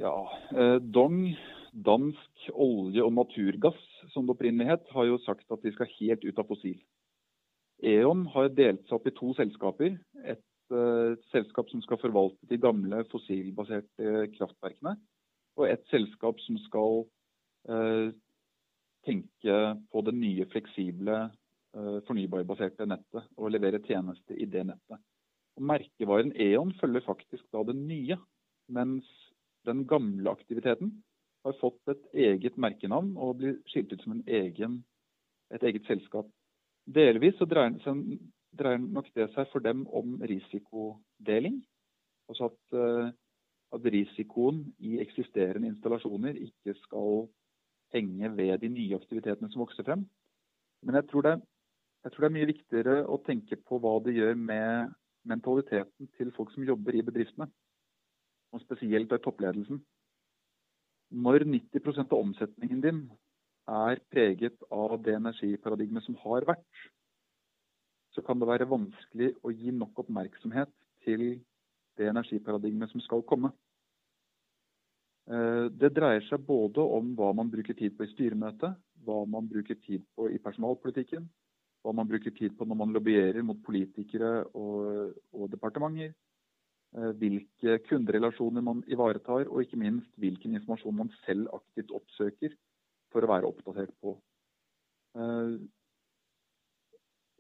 Ja, 0.00 0.14
eh, 0.56 0.78
Dong 0.80 1.34
Dansk 1.70 2.48
olje 2.50 3.02
og 3.04 3.12
naturgass, 3.14 3.78
som 4.10 4.26
det 4.26 4.34
opprinnelig 4.34 4.72
het, 4.72 4.88
har 4.90 5.06
jo 5.06 5.20
sagt 5.22 5.46
at 5.54 5.62
de 5.62 5.70
skal 5.74 5.90
helt 6.00 6.24
ut 6.24 6.40
av 6.40 6.48
fossil. 6.48 6.78
E.ON 7.86 8.24
har 8.34 8.50
delt 8.56 8.82
seg 8.88 8.96
opp 8.96 9.06
i 9.06 9.14
to 9.14 9.30
selskaper. 9.38 9.94
Et 10.26 10.74
uh, 10.74 11.14
selskap 11.30 11.70
som 11.70 11.82
skal 11.84 12.00
forvalte 12.02 12.50
de 12.50 12.58
gamle 12.60 13.04
fossilbaserte 13.12 14.26
kraftverkene, 14.34 14.96
og 15.60 15.68
et 15.68 15.86
selskap 15.92 16.42
som 16.42 16.58
skal 16.66 17.04
tenke 19.07 19.59
på 19.92 20.02
det 20.07 20.14
nye 20.16 20.47
fleksible 20.52 21.19
uh, 21.76 21.99
fornybarbaserte 22.09 22.87
nettet 22.88 23.28
og 23.37 23.52
levere 23.54 23.83
tjenester 23.87 24.38
i 24.38 24.49
det 24.50 24.66
nettet. 24.69 25.00
Og 25.59 25.66
merkevaren 25.71 26.33
E.ON 26.40 26.75
følger 26.80 27.04
faktisk 27.07 27.47
da 27.54 27.64
det 27.69 27.76
nye, 27.76 28.19
mens 28.71 29.09
den 29.69 29.85
gamle 29.88 30.30
aktiviteten 30.30 30.92
har 31.45 31.57
fått 31.61 31.80
et 31.88 32.04
eget 32.26 32.57
merkenavn 32.61 33.14
og 33.16 33.40
blir 33.40 33.57
skilt 33.69 33.92
ut 33.92 34.04
som 34.04 34.21
egen, 34.26 34.83
et 35.52 35.64
eget 35.64 35.88
selskap. 35.88 36.28
Delvis 36.87 37.37
så 37.38 37.49
dreier, 37.49 37.76
så 37.85 37.97
dreier, 38.57 38.80
nok 38.80 39.09
det 39.16 39.30
seg 39.35 39.49
for 39.52 39.64
dem 39.64 39.87
om 39.88 40.19
risikodeling. 40.23 41.61
Altså 42.30 42.50
at 42.50 42.76
uh, 42.76 43.11
at 43.75 43.87
risikoen 43.95 44.64
i 44.78 44.99
eksisterende 45.02 45.71
installasjoner 45.71 46.38
ikke 46.38 46.75
skal 46.83 47.28
henge 47.94 48.30
ved 48.37 48.59
de 48.62 48.70
nye 48.73 48.99
aktivitetene 48.99 49.50
som 49.52 49.62
vokser 49.64 49.87
frem. 49.87 50.04
Men 50.82 50.97
jeg 50.99 51.09
tror, 51.11 51.26
det, 51.26 51.35
jeg 52.04 52.12
tror 52.12 52.25
det 52.25 52.30
er 52.30 52.37
mye 52.38 52.50
viktigere 52.50 52.97
å 53.06 53.18
tenke 53.26 53.59
på 53.59 53.80
hva 53.82 53.97
det 54.04 54.16
gjør 54.16 54.37
med 54.38 54.94
mentaliteten 55.28 56.09
til 56.16 56.32
folk 56.37 56.52
som 56.54 56.64
jobber 56.64 56.97
i 56.97 57.04
bedriftene. 57.04 57.50
Og 58.54 58.62
spesielt 58.64 59.11
ved 59.12 59.23
toppledelsen. 59.25 59.82
Når 61.11 61.44
90% 61.47 62.14
av 62.14 62.23
omsetningen 62.23 62.80
din 62.82 63.02
er 63.70 64.00
preget 64.11 64.62
av 64.73 64.97
det 65.04 65.14
energiparadigmet 65.18 66.06
som 66.06 66.16
har 66.25 66.47
vært, 66.49 66.85
så 68.14 68.23
kan 68.26 68.40
det 68.40 68.49
være 68.49 68.68
vanskelig 68.70 69.35
å 69.47 69.52
gi 69.54 69.70
nok 69.75 70.02
oppmerksomhet 70.02 70.70
til 71.04 71.40
det 71.99 72.09
energiparadigmet 72.11 72.90
som 72.90 73.02
skal 73.04 73.23
komme. 73.26 73.52
Eh, 75.30 75.66
det 75.78 75.92
dreier 75.94 76.25
seg 76.26 76.42
både 76.46 76.82
om 76.82 77.12
hva 77.18 77.30
man 77.38 77.50
bruker 77.52 77.76
tid 77.78 77.94
på 77.96 78.06
i 78.06 78.10
styremøtet, 78.14 78.78
hva 79.06 79.20
man 79.30 79.46
bruker 79.50 79.78
tid 79.78 80.02
på 80.16 80.26
i 80.34 80.40
personalpolitikken, 80.42 81.28
hva 81.84 81.94
man 81.96 82.08
bruker 82.08 82.34
tid 82.37 82.56
på 82.58 82.66
når 82.66 82.80
man 82.80 82.96
lobbyerer 82.96 83.46
mot 83.46 83.60
politikere 83.64 84.32
og, 84.58 85.14
og 85.37 85.52
departementer, 85.52 86.12
eh, 86.96 87.12
hvilke 87.22 87.78
kunderelasjoner 87.87 88.64
man 88.66 88.82
ivaretar, 88.90 89.46
og 89.46 89.62
ikke 89.62 89.80
minst 89.80 90.10
hvilken 90.20 90.58
informasjon 90.58 90.99
man 91.04 91.14
selv 91.22 91.52
aktivt 91.60 91.94
oppsøker 91.94 92.58
for 93.10 93.25
å 93.25 93.30
være 93.30 93.50
oppdatert 93.50 93.94
på. 94.02 94.16
Uh, 95.18 95.58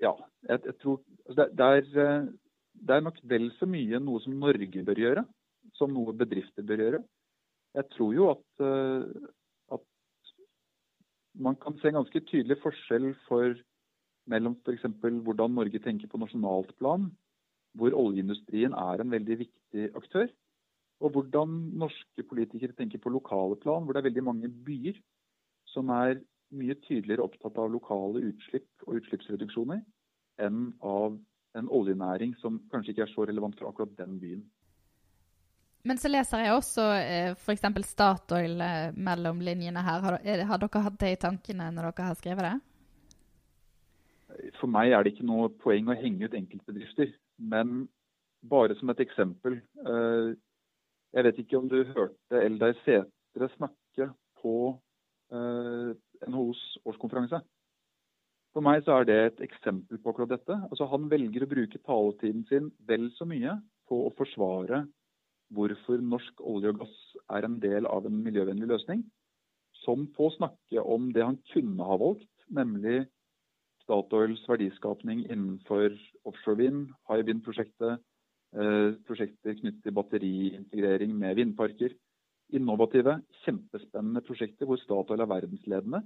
ja, 0.02 0.10
jeg, 0.48 0.58
jeg 0.64 0.74
tror 0.82 0.96
altså 1.28 1.36
det, 1.38 1.46
det, 1.58 1.66
er, 1.66 1.90
eh, 2.02 2.30
det, 2.80 2.94
er, 2.96 3.04
nok 3.04 3.20
vel 3.30 3.50
så 3.58 3.68
mye 3.70 4.00
noe 4.02 4.22
som 4.24 4.38
Norge 4.42 4.82
bør 4.86 5.02
gjøre, 5.04 5.24
som 5.78 5.92
noe 5.94 6.14
bedrifter 6.16 6.66
bør 6.66 6.82
gjøre. 6.84 7.00
Jeg 7.78 7.86
tror 7.94 8.14
jo 8.14 8.28
at, 8.32 8.46
uh, 8.64 9.06
at 9.76 10.32
man 11.34 11.56
kan 11.56 11.76
se 11.78 11.90
en 11.90 12.00
ganske 12.00 12.22
tydelig 12.26 12.58
forskjell 12.62 13.12
for, 13.28 13.54
mellom 14.30 14.56
f.eks. 14.66 14.86
hvordan 15.00 15.54
Norge 15.54 15.82
tenker 15.82 16.10
på 16.10 16.20
nasjonalt 16.20 16.74
plan, 16.78 17.08
hvor 17.78 17.94
oljeindustrien 17.94 18.74
er 18.74 19.02
en 19.02 19.14
veldig 19.14 19.38
viktig 19.44 19.90
aktør, 19.94 20.26
og 21.00 21.14
hvordan 21.14 21.54
norske 21.80 22.26
politikere 22.28 22.76
tenker 22.76 22.98
på 22.98 23.12
lokale 23.14 23.56
plan, 23.56 23.84
hvor 23.84 23.94
det 23.94 24.02
er 24.02 24.10
veldig 24.10 24.26
mange 24.26 24.50
byer 24.66 24.98
som 25.70 25.88
er 25.94 26.18
mye 26.50 26.74
tydeligere 26.82 27.24
opptatt 27.24 27.58
av 27.62 27.70
lokale 27.70 28.24
utslipp 28.32 28.86
og 28.86 28.98
utslippsreduksjoner 28.98 29.82
enn 30.42 30.70
av 30.82 31.16
en 31.58 31.68
oljenæring 31.70 32.34
som 32.40 32.58
kanskje 32.72 32.94
ikke 32.94 33.06
er 33.06 33.12
så 33.14 33.26
relevant 33.28 33.58
for 33.58 33.70
akkurat 33.70 33.94
den 33.98 34.18
byen. 34.22 34.42
Men 35.88 36.00
så 36.00 36.10
leser 36.10 36.44
jeg 36.44 36.56
også 36.56 36.84
eh, 36.98 37.30
f.eks. 37.36 37.62
Statoil 37.88 38.60
eh, 38.60 38.90
mellom 38.96 39.40
linjene 39.44 39.84
her. 39.84 40.02
Har, 40.04 40.18
har, 40.20 40.60
dere 40.60 40.84
hatt 40.84 40.98
det 41.00 41.14
i 41.14 41.20
tankene 41.20 41.70
når 41.72 41.90
dere 41.90 42.10
har 42.10 42.18
skrevet 42.18 42.48
det? 42.48 42.56
For 44.60 44.70
meg 44.70 44.92
er 44.92 45.04
det 45.04 45.14
ikke 45.14 45.28
noe 45.28 45.48
poeng 45.62 45.88
å 45.90 45.96
henge 45.96 46.28
ut 46.28 46.36
enkeltbedrifter. 46.36 47.14
Men 47.40 47.88
bare 48.50 48.76
som 48.78 48.92
et 48.92 49.02
eksempel. 49.06 49.60
Eh, 49.86 50.36
jeg 51.16 51.26
vet 51.26 51.42
ikke 51.42 51.58
om 51.58 51.66
du 51.72 51.80
hørte 51.94 52.44
Eldar 52.44 52.76
Sætre 52.84 53.48
snakke 53.56 54.12
på 54.40 54.54
Eh, 55.30 55.90
NHOs 56.26 56.60
årskonferanse. 56.90 57.38
For 58.50 58.66
meg 58.66 58.82
så 58.82 58.96
er 58.98 59.04
det 59.06 59.18
et 59.18 59.42
eksempel 59.46 60.00
på 60.02 60.10
akkurat 60.10 60.32
dette. 60.32 60.56
Altså 60.66 60.88
Han 60.90 61.06
velger 61.10 61.46
å 61.46 61.50
bruke 61.50 61.78
taletiden 61.86 62.42
sin 62.48 62.70
vel 62.88 63.06
så 63.14 63.26
mye 63.30 63.54
på 63.86 64.00
å 64.08 64.14
forsvare 64.18 64.82
hvorfor 65.54 66.02
norsk 66.02 66.42
olje 66.46 66.72
og 66.72 66.82
gass 66.82 66.98
er 67.30 67.46
en 67.46 67.58
del 67.62 67.88
av 67.90 68.06
en 68.06 68.20
miljøvennlig 68.24 68.68
løsning, 68.70 69.02
som 69.84 70.04
på 70.14 70.28
å 70.28 70.34
snakke 70.36 70.82
om 70.82 71.08
det 71.14 71.24
han 71.24 71.40
kunne 71.52 71.86
ha 71.86 71.96
valgt, 72.00 72.30
nemlig 72.52 73.06
Statoils 73.84 74.42
verdiskapning 74.46 75.24
innenfor 75.26 75.96
offshore 76.28 76.60
vind, 76.60 76.92
high 77.08 77.24
wind-prosjektet, 77.26 77.98
eh, 78.54 78.92
prosjekter 79.08 79.56
knyttet 79.58 79.82
til 79.82 79.96
batteriintegrering 79.96 81.16
med 81.18 81.40
vindparker 81.40 81.96
innovative, 82.54 83.18
kjempespennende 83.44 84.22
prosjekter 84.26 84.68
hvor 84.68 84.78
Statoil 84.82 85.22
er 85.24 85.30
verdensledende. 85.30 86.02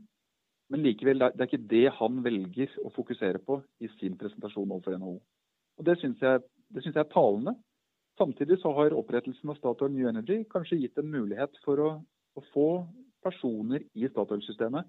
Men 0.73 0.85
likevel, 0.85 1.21
det 1.21 1.41
er 1.41 1.51
ikke 1.51 1.69
det 1.71 1.85
han 1.99 2.23
velger 2.25 2.73
å 2.85 2.93
fokusere 2.95 3.41
på 3.45 3.61
i 3.85 3.91
sin 3.99 4.17
presentasjon 4.21 4.71
overfor 4.71 4.97
NHO. 4.97 5.19
Og 5.79 5.85
Det 5.85 5.99
syns 6.01 6.23
jeg, 6.23 6.41
jeg, 6.73 6.95
er 6.97 7.11
talende. 7.13 7.57
Samtidig 8.19 8.61
så 8.63 8.71
har 8.77 8.95
opprettelsen 8.95 9.51
av 9.51 9.59
Statoil 9.59 9.93
New 9.93 10.07
Energy 10.09 10.45
kanskje 10.51 10.79
gitt 10.79 10.99
en 11.01 11.11
mulighet 11.11 11.57
for 11.65 11.81
å, 11.83 11.89
å 12.39 12.45
få 12.53 12.69
personer 13.25 13.83
i 13.95 14.07
Statoil-systemet 14.11 14.87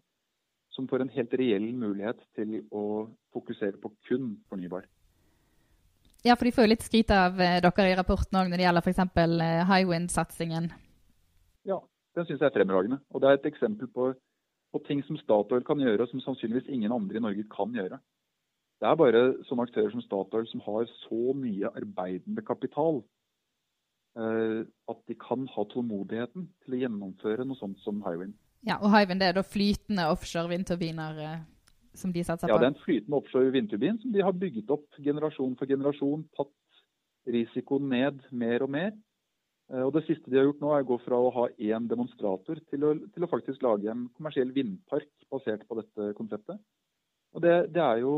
som 0.76 0.88
får 0.88 1.06
en 1.06 1.14
helt 1.16 1.34
reell 1.40 1.70
mulighet 1.74 2.20
til 2.36 2.60
å 2.76 3.08
fokusere 3.34 3.80
på 3.82 3.94
kun 4.08 4.36
fornybar. 4.50 4.86
Ja, 6.26 6.34
for 6.36 6.48
de 6.48 6.54
får 6.56 6.66
jo 6.66 6.72
litt 6.74 6.86
skryt 6.86 7.12
av 7.14 7.38
eh, 7.42 7.60
dere 7.62 7.92
i 7.92 7.98
rapporten 7.98 8.40
òg 8.40 8.50
når 8.50 8.60
det 8.60 8.66
gjelder 8.66 8.86
f.eks. 8.86 9.02
Eh, 9.46 9.60
Highwind-satsingen. 9.70 10.72
Ja, 11.70 11.78
den 12.18 12.26
syns 12.26 12.42
jeg 12.42 12.50
er 12.50 12.56
fremragende. 12.56 12.98
Og 13.14 13.22
det 13.22 13.30
er 13.30 13.38
et 13.38 13.46
eksempel 13.52 13.90
på, 13.94 14.10
på, 14.74 14.82
ting 14.88 15.04
som 15.06 15.20
Statoil 15.22 15.64
kan 15.68 15.82
gjøre, 15.82 16.02
og 16.02 16.12
som 16.12 16.24
sannsynligvis 16.26 16.72
ingen 16.74 16.96
andre 16.96 17.22
i 17.22 17.24
Norge 17.28 17.46
kan 17.54 17.78
gjøre. 17.78 18.02
Det 18.82 18.88
er 18.90 18.98
bare 19.00 19.26
sånne 19.48 19.66
aktører 19.70 19.92
som 19.94 20.04
Statoil 20.04 20.48
som 20.50 20.64
har 20.66 20.88
så 21.06 21.36
mye 21.38 21.72
arbeidende 21.72 22.44
kapital 22.46 23.00
eh, 24.20 24.66
at 24.92 25.00
de 25.08 25.16
kan 25.20 25.46
ha 25.54 25.66
tålmodigheten 25.72 26.50
til 26.66 26.76
å 26.76 26.82
gjennomføre 26.84 27.48
noe 27.48 27.60
sånt 27.60 27.80
som 27.86 28.04
Hywind. 28.06 28.36
Ja, 28.68 28.80
og 28.82 28.92
Hywind 28.92 29.24
er 29.24 29.38
da 29.38 29.46
flytende 29.46 30.10
offshore 30.12 30.52
vindturbiner 30.52 31.24
eh, 31.24 31.40
som 31.96 32.12
de 32.12 32.24
satser 32.28 32.50
på? 32.50 32.52
Ja, 32.52 32.60
det 32.60 32.68
er 32.68 32.74
en 32.74 32.84
flytende 32.84 33.22
offshore 33.22 33.56
vindturbin 33.56 34.00
som 34.04 34.14
de 34.14 34.24
har 34.26 34.36
bygget 34.36 34.72
opp 34.76 35.00
generasjon 35.00 35.56
for 35.60 35.72
generasjon. 35.72 36.28
Tatt 36.38 36.54
risikoen 37.32 37.90
ned 37.90 38.24
mer 38.36 38.66
og 38.66 38.74
mer. 38.76 38.96
Eh, 39.72 39.82
og 39.82 39.94
Det 39.96 40.06
siste 40.10 40.30
de 40.30 40.40
har 40.40 40.50
gjort 40.50 40.64
nå, 40.64 40.72
er 40.74 40.86
å 40.86 40.90
gå 40.92 41.00
fra 41.06 41.20
å 41.20 41.34
ha 41.40 41.48
én 41.58 41.88
demonstrator 41.90 42.60
til 42.70 42.88
å, 42.88 42.96
til 43.16 43.26
å 43.26 43.32
faktisk 43.32 43.64
lage 43.66 43.90
en 43.92 44.08
kommersiell 44.18 44.52
vindpark 44.56 45.10
basert 45.32 45.64
på 45.68 45.80
dette 45.80 46.12
konseptet. 46.20 46.60
Og 47.36 47.44
det, 47.44 47.56
det, 47.76 47.84
er 47.84 48.04
jo 48.04 48.16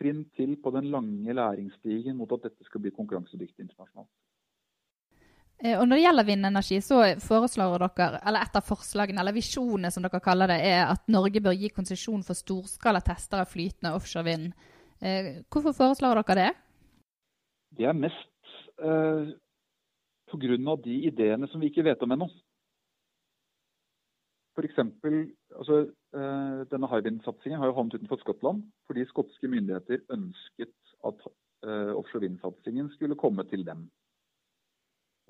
trinn 0.00 0.24
til 0.36 0.56
på 0.62 0.72
den 0.74 0.90
lange 0.92 1.36
læringsstigen 1.36 2.16
mot 2.16 2.32
at 2.32 2.48
dette 2.48 2.66
skal 2.66 2.82
bli 2.84 2.92
konkurransedyktig 2.96 3.66
internasjonalt. 3.66 4.08
Eh, 5.60 5.76
og 5.76 5.86
Når 5.88 5.96
det 5.96 6.04
gjelder 6.04 6.28
vindenergi, 6.28 6.80
så 6.80 7.02
foreslår 7.20 7.84
dere, 7.84 8.20
eller 8.26 8.46
et 8.46 8.56
av 8.56 8.64
forslagene, 8.64 9.20
eller 9.20 9.36
visjonene 9.36 9.92
som 9.92 10.06
dere 10.06 10.22
kaller 10.24 10.48
det, 10.54 10.60
er 10.64 10.86
at 10.88 11.04
Norge 11.12 11.42
bør 11.44 11.56
gi 11.56 11.68
konsesjon 11.74 12.24
for 12.24 12.38
storskala 12.38 13.02
tester 13.04 13.42
av 13.42 13.52
flytende 13.52 13.92
offshore 13.96 14.24
vind. 14.30 14.52
Eh, 15.04 15.44
hvorfor 15.52 15.76
foreslår 15.76 16.22
dere 16.22 16.38
det? 16.40 16.50
Det 17.76 17.86
er 17.86 17.96
mest 17.96 18.54
eh, 18.80 19.36
pga. 20.32 20.76
de 20.84 20.96
ideene 21.10 21.48
som 21.48 21.60
vi 21.60 21.68
ikke 21.68 21.84
vet 21.84 22.02
om 22.02 22.12
ennå. 22.16 22.30
F.eks. 24.56 24.78
Altså, 25.56 25.86
denne 26.10 26.88
Hywind-satsingen 26.90 27.60
har 27.60 27.70
jo 27.70 27.76
havnet 27.76 27.94
utenfor 28.00 28.18
Skottland 28.18 28.64
fordi 28.88 29.04
skotske 29.06 29.46
myndigheter 29.46 30.00
ønsket 30.10 30.74
at 31.06 31.22
eh, 31.64 31.92
offshore 31.94 32.24
vind-satsingen 32.24 32.90
skulle 32.96 33.18
komme 33.18 33.44
til 33.50 33.62
dem. 33.66 33.84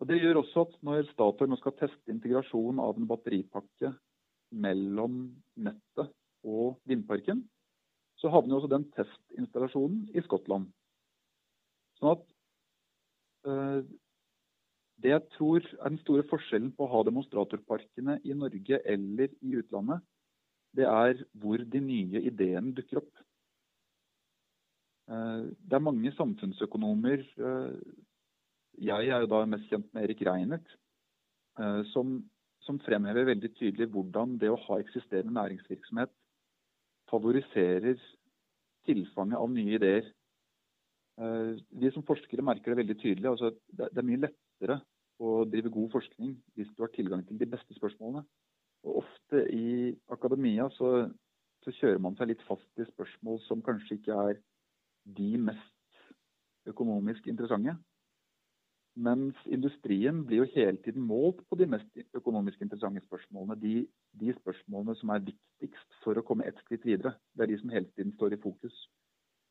Og 0.00 0.08
Det 0.08 0.20
gjør 0.22 0.40
også 0.40 0.64
at 0.64 0.76
når 0.86 1.08
Statoil 1.10 1.50
nå 1.52 1.58
skal 1.60 1.76
teste 1.76 2.12
integrasjon 2.12 2.80
av 2.80 2.96
en 2.96 3.08
batteripakke 3.08 3.92
mellom 4.50 5.26
nettet 5.60 6.14
og 6.48 6.78
vindparken, 6.88 7.42
så 8.16 8.30
havner 8.32 8.56
også 8.56 8.70
den 8.72 8.86
testinstallasjonen 8.96 10.06
i 10.16 10.22
Skottland. 10.24 10.70
Sånn 12.00 12.14
at 12.14 12.24
uh, 13.44 13.84
det 15.00 15.12
jeg 15.12 15.26
tror 15.36 15.60
er 15.64 15.92
den 15.92 16.00
store 16.00 16.24
forskjellen 16.32 16.72
på 16.76 16.86
å 16.86 16.92
ha 16.94 17.04
demonstratorparkene 17.04 18.18
i 18.24 18.36
Norge 18.36 18.80
eller 18.88 19.36
i 19.44 19.54
utlandet, 19.60 20.00
det 20.76 20.86
er 20.86 21.24
hvor 21.42 21.62
de 21.72 21.80
nye 21.82 22.22
ideene 22.30 22.74
dukker 22.76 23.02
opp. 23.02 23.24
Eh, 25.10 25.48
det 25.50 25.76
er 25.76 25.82
mange 25.82 26.12
samfunnsøkonomer, 26.14 27.24
eh, 27.48 27.72
jeg 28.90 29.08
er 29.08 29.24
jo 29.24 29.30
da 29.32 29.42
mest 29.50 29.66
kjent 29.70 29.88
med 29.92 30.06
Erik 30.06 30.22
Reinert, 30.26 30.76
eh, 31.58 31.82
som, 31.92 32.20
som 32.62 32.78
fremhever 32.86 33.26
veldig 33.32 33.50
tydelig 33.58 33.90
hvordan 33.90 34.38
det 34.38 34.52
å 34.52 34.60
ha 34.68 34.78
eksisterende 34.80 35.34
næringsvirksomhet 35.34 36.14
favoriserer 37.10 37.98
tilfanget 38.86 39.38
av 39.40 39.50
nye 39.50 39.76
ideer. 39.76 40.06
Vi 41.20 41.90
som 41.92 42.04
forskere 42.06 42.44
merker 42.46 42.70
det 42.70 42.78
veldig 42.78 42.94
tydelig. 43.00 43.26
Altså, 43.28 43.50
det 43.76 43.90
er 43.90 44.06
mye 44.06 44.22
lettere 44.22 44.76
å 45.20 45.42
drive 45.44 45.72
god 45.74 45.90
forskning 45.92 46.30
hvis 46.56 46.70
du 46.76 46.84
har 46.84 46.92
tilgang 46.94 47.24
til 47.26 47.36
de 47.40 47.48
beste 47.50 47.76
spørsmålene. 47.76 48.22
Og 48.86 49.02
Ofte 49.02 49.42
i 49.52 49.92
akademia 50.12 50.68
så, 50.76 51.10
så, 51.64 51.74
kjører 51.80 52.00
man 52.02 52.16
seg 52.18 52.32
litt 52.32 52.42
fast 52.48 52.80
i 52.80 52.86
spørsmål 52.88 53.40
som 53.46 53.62
kanskje 53.64 53.98
ikke 53.98 54.16
er 54.30 54.40
de 55.18 55.30
mest 55.40 56.08
økonomisk 56.70 57.28
interessante. 57.30 57.76
Mens 59.00 59.38
industrien 59.46 60.24
blir 60.26 60.42
jo 60.42 60.48
hele 60.56 60.80
tiden 60.84 61.04
målt 61.06 61.44
på 61.48 61.56
de 61.60 61.68
mest 61.70 62.16
økonomisk 62.16 62.60
interessante 62.64 63.04
spørsmålene. 63.04 63.56
De, 63.60 63.74
de, 64.20 64.32
spørsmålene 64.40 64.96
som 64.98 65.12
er 65.14 65.28
viktigst 65.28 66.00
for 66.04 66.18
å 66.18 66.24
komme 66.26 66.48
ett 66.48 66.58
skritt 66.64 66.84
videre. 66.88 67.14
Det 67.36 67.46
er 67.46 67.52
de 67.52 67.60
som 67.60 67.72
hele 67.72 67.88
tiden 67.94 68.12
står 68.16 68.34
i 68.34 68.40
fokus. 68.42 68.74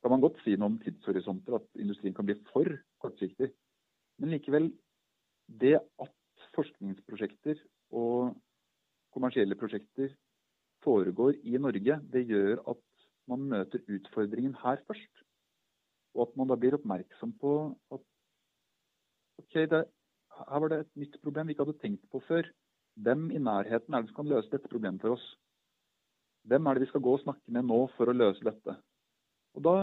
Kan 0.03 0.13
man 0.13 0.21
godt 0.23 0.37
si 0.43 0.55
noe 0.55 0.73
om 0.73 0.77
tidshorisonter, 0.83 1.57
at 1.59 1.81
industrien 1.81 2.15
kan 2.15 2.27
bli 2.27 2.35
for 2.51 2.67
kortsiktig. 3.03 3.49
Men 4.19 4.35
likevel, 4.35 4.69
det 5.47 5.79
at 5.79 6.13
forskningsprosjekter 6.55 7.59
og 7.95 8.35
kommersielle 9.13 9.57
prosjekter 9.59 10.13
foregår 10.83 11.37
i 11.43 11.57
Norge, 11.57 11.99
det 12.13 12.25
gjør 12.29 12.61
at 12.71 12.83
man 13.29 13.47
møter 13.51 13.83
utfordringen 13.95 14.55
her 14.63 14.81
først. 14.87 15.23
Og 16.15 16.27
at 16.27 16.37
man 16.39 16.49
da 16.49 16.57
blir 16.59 16.77
oppmerksom 16.77 17.35
på 17.41 17.53
at 17.93 18.01
ok, 19.39 19.53
det, 19.71 19.83
her 20.39 20.63
var 20.63 20.71
det 20.71 20.79
et 20.79 20.95
nytt 21.03 21.19
problem 21.23 21.47
vi 21.47 21.55
ikke 21.55 21.65
hadde 21.67 21.81
tenkt 21.83 22.09
på 22.11 22.21
før. 22.27 22.49
Hvem 22.99 23.29
i 23.31 23.39
nærheten 23.39 23.93
er 23.93 24.01
det 24.01 24.11
som 24.11 24.21
kan 24.21 24.31
løse 24.31 24.51
dette 24.51 24.71
problemet 24.71 25.01
for 25.01 25.15
oss? 25.15 25.25
Hvem 26.49 26.65
er 26.65 26.75
det 26.75 26.87
vi 26.87 26.91
skal 26.91 27.03
gå 27.05 27.13
og 27.15 27.23
snakke 27.23 27.53
med 27.55 27.67
nå 27.69 27.79
for 27.95 28.09
å 28.09 28.15
løse 28.15 28.45
dette? 28.45 28.75
Og 29.55 29.65
da, 29.65 29.75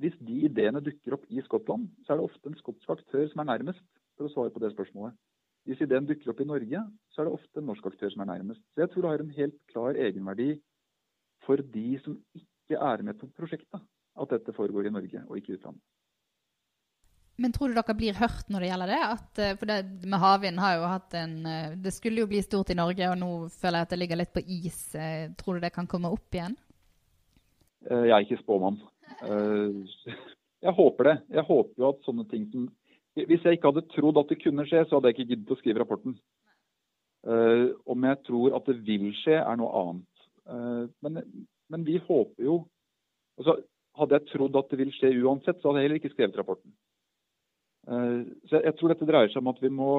Hvis 0.00 0.14
de 0.16 0.32
ideene 0.48 0.80
dukker 0.80 1.12
opp 1.12 1.26
i 1.28 1.42
Skottland, 1.44 1.90
så 2.06 2.14
er 2.14 2.16
det 2.16 2.24
ofte 2.24 2.48
en 2.48 2.54
skotsk 2.56 2.88
aktør 2.88 3.26
som 3.28 3.42
er 3.42 3.50
nærmest 3.50 3.82
for 4.16 4.24
å 4.24 4.30
svare 4.32 4.52
på 4.54 4.62
det 4.62 4.70
spørsmålet. 4.72 5.12
Hvis 5.70 5.84
ideen 5.84 6.08
dukker 6.08 6.32
opp 6.32 6.40
i 6.42 6.48
Norge, 6.48 6.82
så 7.14 7.22
er 7.22 7.28
det 7.28 7.36
ofte 7.36 7.60
en 7.60 7.68
norsk 7.70 7.84
aktør 7.92 8.10
som 8.10 8.24
er 8.24 8.32
nærmest. 8.32 8.62
Så 8.74 8.82
jeg 8.82 8.90
tror 8.90 9.04
det 9.04 9.10
har 9.12 9.22
en 9.22 9.36
helt 9.36 9.58
klar 9.70 9.94
egenverdi 9.94 10.50
for 11.46 11.62
de 11.76 11.86
som 12.02 12.16
ikke 12.34 12.78
er 12.90 13.04
med 13.06 13.18
på 13.20 13.28
prosjektet, 13.38 13.84
at 14.20 14.32
dette 14.34 14.54
foregår 14.56 14.88
i 14.88 14.92
Norge 14.94 15.22
og 15.28 15.38
ikke 15.38 15.54
i 15.54 15.58
utlandet. 15.60 15.82
Men 17.40 17.54
tror 17.54 17.70
du 17.70 17.78
dere 17.78 17.94
blir 17.96 18.18
hørt 18.18 18.50
når 18.52 18.64
det 18.64 18.72
gjelder 18.72 18.90
det? 18.90 18.98
At, 19.06 19.38
eh, 19.40 19.54
for 19.60 19.70
det 19.70 20.08
med 20.10 20.20
havvind 20.20 20.60
har 20.60 20.74
jo 20.76 20.90
hatt 20.90 21.14
en 21.16 21.38
eh, 21.48 21.76
Det 21.86 21.92
skulle 21.94 22.20
jo 22.20 22.28
bli 22.28 22.42
stort 22.44 22.74
i 22.74 22.76
Norge, 22.76 23.06
og 23.08 23.16
nå 23.22 23.30
føler 23.54 23.80
jeg 23.80 23.88
at 23.88 23.94
det 23.94 24.00
ligger 24.02 24.20
litt 24.20 24.34
på 24.34 24.42
is. 24.44 24.82
Eh, 24.98 25.30
tror 25.38 25.56
du 25.56 25.64
det 25.64 25.72
kan 25.72 25.88
komme 25.88 26.10
opp 26.12 26.36
igjen? 26.36 26.58
Jeg 27.86 28.12
er 28.12 28.26
ikke 28.26 28.42
spåmann. 28.42 28.76
Jeg 30.60 30.76
håper 30.76 31.06
det. 31.08 31.14
Jeg 31.32 31.46
håper 31.48 31.80
jo 31.80 31.86
at 31.88 32.02
sånne 32.04 32.26
ting 32.28 32.42
som 32.52 32.66
Hvis 33.18 33.42
jeg 33.44 33.58
ikke 33.58 33.72
hadde 33.72 33.88
trodd 33.90 34.20
at 34.20 34.30
det 34.30 34.38
kunne 34.42 34.66
skje, 34.68 34.84
så 34.86 34.96
hadde 34.98 35.10
jeg 35.10 35.18
ikke 35.18 35.30
giddet 35.32 35.50
å 35.50 35.58
skrive 35.58 35.82
rapporten. 35.82 36.14
Om 37.90 38.06
jeg 38.06 38.20
tror 38.28 38.54
at 38.56 38.68
det 38.70 38.76
vil 38.86 39.10
skje, 39.18 39.40
er 39.40 39.58
noe 39.60 39.82
annet. 39.82 40.22
Men, 41.04 41.18
men 41.70 41.86
vi 41.86 41.98
håper 42.06 42.46
jo 42.46 42.60
altså, 43.38 43.58
Hadde 43.98 44.16
jeg 44.16 44.30
trodd 44.30 44.54
at 44.56 44.70
det 44.70 44.78
vil 44.80 44.92
skje 44.94 45.10
uansett, 45.18 45.58
så 45.58 45.68
hadde 45.68 45.80
jeg 45.82 45.88
heller 45.88 45.98
ikke 45.98 46.12
skrevet 46.12 46.36
rapporten. 46.38 46.72
Uh, 47.90 48.22
så 48.48 48.60
jeg 48.62 48.76
tror 48.78 48.92
dette 48.92 49.08
dreier 49.08 49.32
seg 49.32 49.42
om 49.42 49.50
at 49.50 49.58
vi 49.62 49.70
må, 49.72 49.92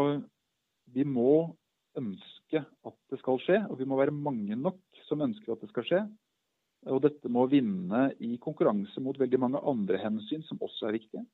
vi 0.95 1.05
må 1.05 1.33
ønske 1.99 2.61
at 2.87 2.95
det 3.11 3.19
skal 3.19 3.39
skje, 3.43 3.59
og 3.67 3.79
vi 3.81 3.87
må 3.89 3.99
være 3.99 4.15
mange 4.15 4.55
nok 4.55 4.79
som 5.09 5.23
ønsker 5.25 5.53
at 5.53 5.63
det 5.63 5.71
skal 5.73 5.87
skje. 5.89 6.01
Og 6.89 7.01
dette 7.03 7.29
må 7.29 7.43
vinne 7.51 8.07
i 8.23 8.39
konkurranse 8.41 9.03
mot 9.03 9.19
veldig 9.19 9.39
mange 9.43 9.61
andre 9.69 9.99
hensyn 10.01 10.41
som 10.47 10.61
også 10.63 10.87
er 10.87 10.97
viktige. 10.97 11.25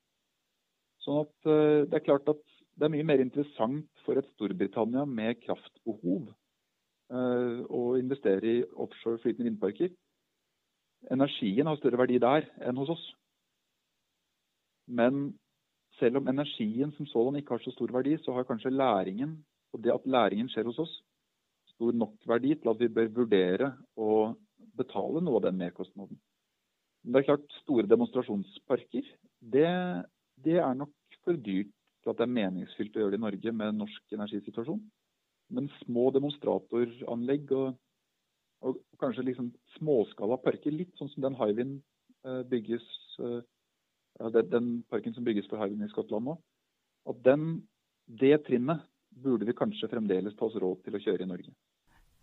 Sånn 1.08 1.24
at 1.24 1.48
eh, 1.48 1.86
det 1.88 1.96
er 1.96 2.04
klart 2.04 2.28
at 2.28 2.42
det 2.76 2.84
er 2.84 2.92
mye 2.92 3.06
mer 3.08 3.22
interessant 3.24 4.02
for 4.04 4.20
et 4.20 4.28
Storbritannia 4.34 5.06
med 5.08 5.40
kraftbehov 5.40 6.28
eh, 6.28 7.62
å 7.64 7.82
investere 7.96 8.50
i 8.58 8.66
offshore 8.76 9.22
flytende 9.22 9.48
vindparker. 9.48 9.94
Energien 11.14 11.70
har 11.70 11.80
større 11.80 12.02
verdi 12.02 12.20
der 12.20 12.44
enn 12.60 12.76
hos 12.76 12.92
oss. 12.92 13.06
Men 14.88 15.30
selv 15.98 16.20
om 16.20 16.28
energien 16.28 16.92
som 16.98 17.08
sådan 17.08 17.40
ikke 17.40 17.56
har 17.56 17.64
så 17.64 17.72
stor 17.72 17.92
verdi, 17.96 18.18
så 18.20 18.36
har 18.36 18.46
kanskje 18.48 18.74
læringen, 18.74 19.38
og 19.72 19.82
det 19.84 19.94
at 19.94 20.06
læringen 20.06 20.52
skjer 20.52 20.68
hos 20.68 20.82
oss, 20.84 20.94
stor 21.72 21.96
nok 21.96 22.14
verdi 22.28 22.52
til 22.52 22.72
at 22.72 22.80
vi 22.84 22.90
bør 22.92 23.10
vurdere 23.22 23.72
å 23.96 24.34
betale 24.78 25.24
noe 25.24 25.40
av 25.40 25.48
den 25.48 25.58
merkostnaden. 25.64 26.20
Men 27.02 27.14
det 27.14 27.22
er 27.22 27.28
klart, 27.30 27.58
store 27.62 27.88
demonstrasjonsparker, 27.90 29.10
det, 29.54 29.68
det, 30.44 30.58
er 30.60 30.74
nok 30.76 30.92
for 31.28 31.42
dyrt 31.44 31.74
til 32.02 32.12
at 32.12 32.20
det 32.20 32.26
er 32.26 32.36
meningsfylt 32.38 32.96
å 32.96 33.04
gjøre 33.04 33.14
det 33.14 33.20
i 33.20 33.26
Norge 33.26 33.52
med 33.60 33.78
norsk 33.82 34.16
energisituasjon. 34.16 34.80
Men 35.54 35.70
små 35.82 36.08
demonstratoranlegg 36.16 37.52
og, 37.56 37.78
og 38.64 38.82
kanskje 39.00 39.26
liksom 39.28 39.52
småskala 39.78 40.38
parker, 40.42 40.74
litt 40.74 40.92
sånn 40.98 41.10
som 41.12 41.24
den 41.24 41.38
Hywind 41.38 41.78
eh, 42.26 42.42
bygges 42.48 42.84
eh, 43.24 43.40
den 44.52 44.70
parken 44.90 45.14
som 45.14 45.24
bygges 45.24 45.48
for 45.50 45.60
Hywind 45.62 45.86
i 45.86 45.90
Skottland 45.92 46.28
nå, 46.28 46.36
at 47.08 47.24
den, 47.24 47.48
det 48.20 48.36
trinnet 48.48 48.84
burde 49.08 49.48
vi 49.48 49.56
kanskje 49.56 49.88
fremdeles 49.90 50.36
ta 50.36 50.48
oss 50.48 50.58
råd 50.60 50.84
til 50.84 50.96
å 50.98 51.02
kjøre 51.02 51.24
i 51.24 51.30
Norge. 51.30 51.54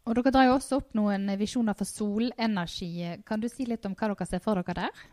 Og 0.06 0.13
Dere 0.13 0.32
drar 0.36 0.46
jo 0.46 0.58
også 0.60 0.78
opp 0.78 0.91
noen 0.94 1.32
visjoner 1.39 1.74
for 1.78 1.89
solenergi. 1.89 2.91
Kan 3.26 3.41
du 3.41 3.48
si 3.50 3.65
litt 3.65 3.88
om 3.89 3.96
hva 3.98 4.12
dere 4.12 4.28
ser 4.30 4.44
for 4.44 4.62
dere 4.62 4.76
der? 4.84 5.06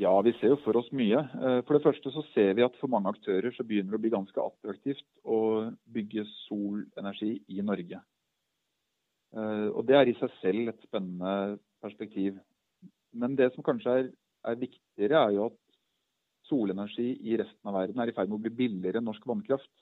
Ja, 0.00 0.12
vi 0.24 0.32
ser 0.38 0.54
jo 0.54 0.60
for 0.64 0.78
oss 0.80 0.88
mye. 0.96 1.18
Eh, 1.20 1.58
for 1.66 1.76
det 1.76 1.84
første 1.84 2.12
så 2.14 2.22
ser 2.32 2.54
vi 2.56 2.64
at 2.64 2.76
for 2.80 2.88
mange 2.92 3.10
aktører 3.12 3.52
så 3.52 3.66
begynner 3.66 3.92
det 3.92 4.00
å 4.00 4.04
bli 4.04 4.12
ganske 4.14 4.46
attraktivt 4.46 5.04
å 5.28 5.40
bygge 5.92 6.24
solenergi 6.46 7.34
i 7.52 7.60
Norge. 7.66 8.00
Eh, 9.36 9.68
og 9.68 9.84
det 9.88 9.98
er 9.98 10.08
i 10.08 10.16
seg 10.20 10.32
selv 10.40 10.72
et 10.72 10.88
spennende 10.88 11.58
perspektiv. 11.84 12.40
Men 13.12 13.36
det 13.36 13.50
som 13.52 13.66
kanskje 13.66 13.98
er 13.98 14.08
er 14.44 14.56
viktigere, 14.56 15.20
er 15.20 15.36
jo 15.36 15.46
at 15.50 15.58
solenergi 16.48 17.12
i 17.28 17.36
resten 17.38 17.68
av 17.68 17.76
verden 17.76 18.00
er 18.00 18.10
i 18.10 18.16
ferd 18.16 18.30
med 18.30 18.40
å 18.40 18.44
bli 18.46 18.52
billigere 18.62 19.00
enn 19.00 19.08
norsk 19.10 19.26
vannkraft. 19.28 19.72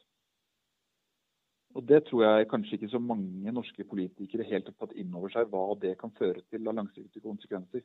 Og 1.77 1.85
Det 1.87 2.01
tror 2.09 2.25
jeg 2.25 2.49
kanskje 2.51 2.75
ikke 2.75 2.91
så 2.91 2.99
mange 2.99 3.53
norske 3.55 3.85
politikere 3.87 4.47
helt 4.49 4.67
har 4.67 4.75
tatt 4.81 4.97
inn 4.99 5.15
over 5.15 5.31
seg 5.31 5.51
hva 5.53 5.77
det 5.79 5.95
kan 6.01 6.11
føre 6.19 6.43
til 6.51 6.67
av 6.67 6.75
langsiktige 6.75 7.23
konsekvenser. 7.23 7.85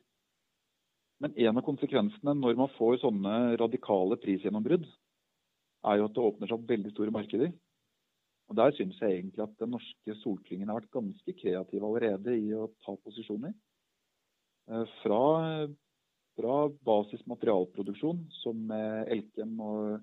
Men 1.22 1.36
en 1.46 1.60
av 1.60 1.64
konsekvensene 1.66 2.34
når 2.38 2.58
man 2.58 2.72
får 2.74 2.98
sånne 3.04 3.34
radikale 3.60 4.18
prisgjennombrudd, 4.22 4.86
er 5.84 6.00
jo 6.00 6.08
at 6.08 6.16
det 6.16 6.24
åpner 6.24 6.50
seg 6.50 6.58
opp 6.58 6.72
veldig 6.72 6.92
store 6.94 7.14
markeder. 7.14 7.52
Og 8.50 8.58
Der 8.58 8.74
syns 8.76 8.98
jeg 9.00 9.20
egentlig 9.20 9.44
at 9.44 9.54
den 9.60 9.72
norske 9.72 10.16
solklyngen 10.20 10.68
har 10.68 10.82
vært 10.82 10.92
ganske 10.96 11.36
kreativ 11.38 11.84
allerede 11.86 12.34
i 12.36 12.50
å 12.56 12.66
ta 12.84 12.96
posisjoner. 13.06 13.54
Eh, 14.68 14.84
fra 15.02 15.22
fra 16.36 16.68
basis 16.68 17.22
som 18.42 18.66
med 18.66 19.08
Elkem 19.08 19.60
og, 19.60 20.00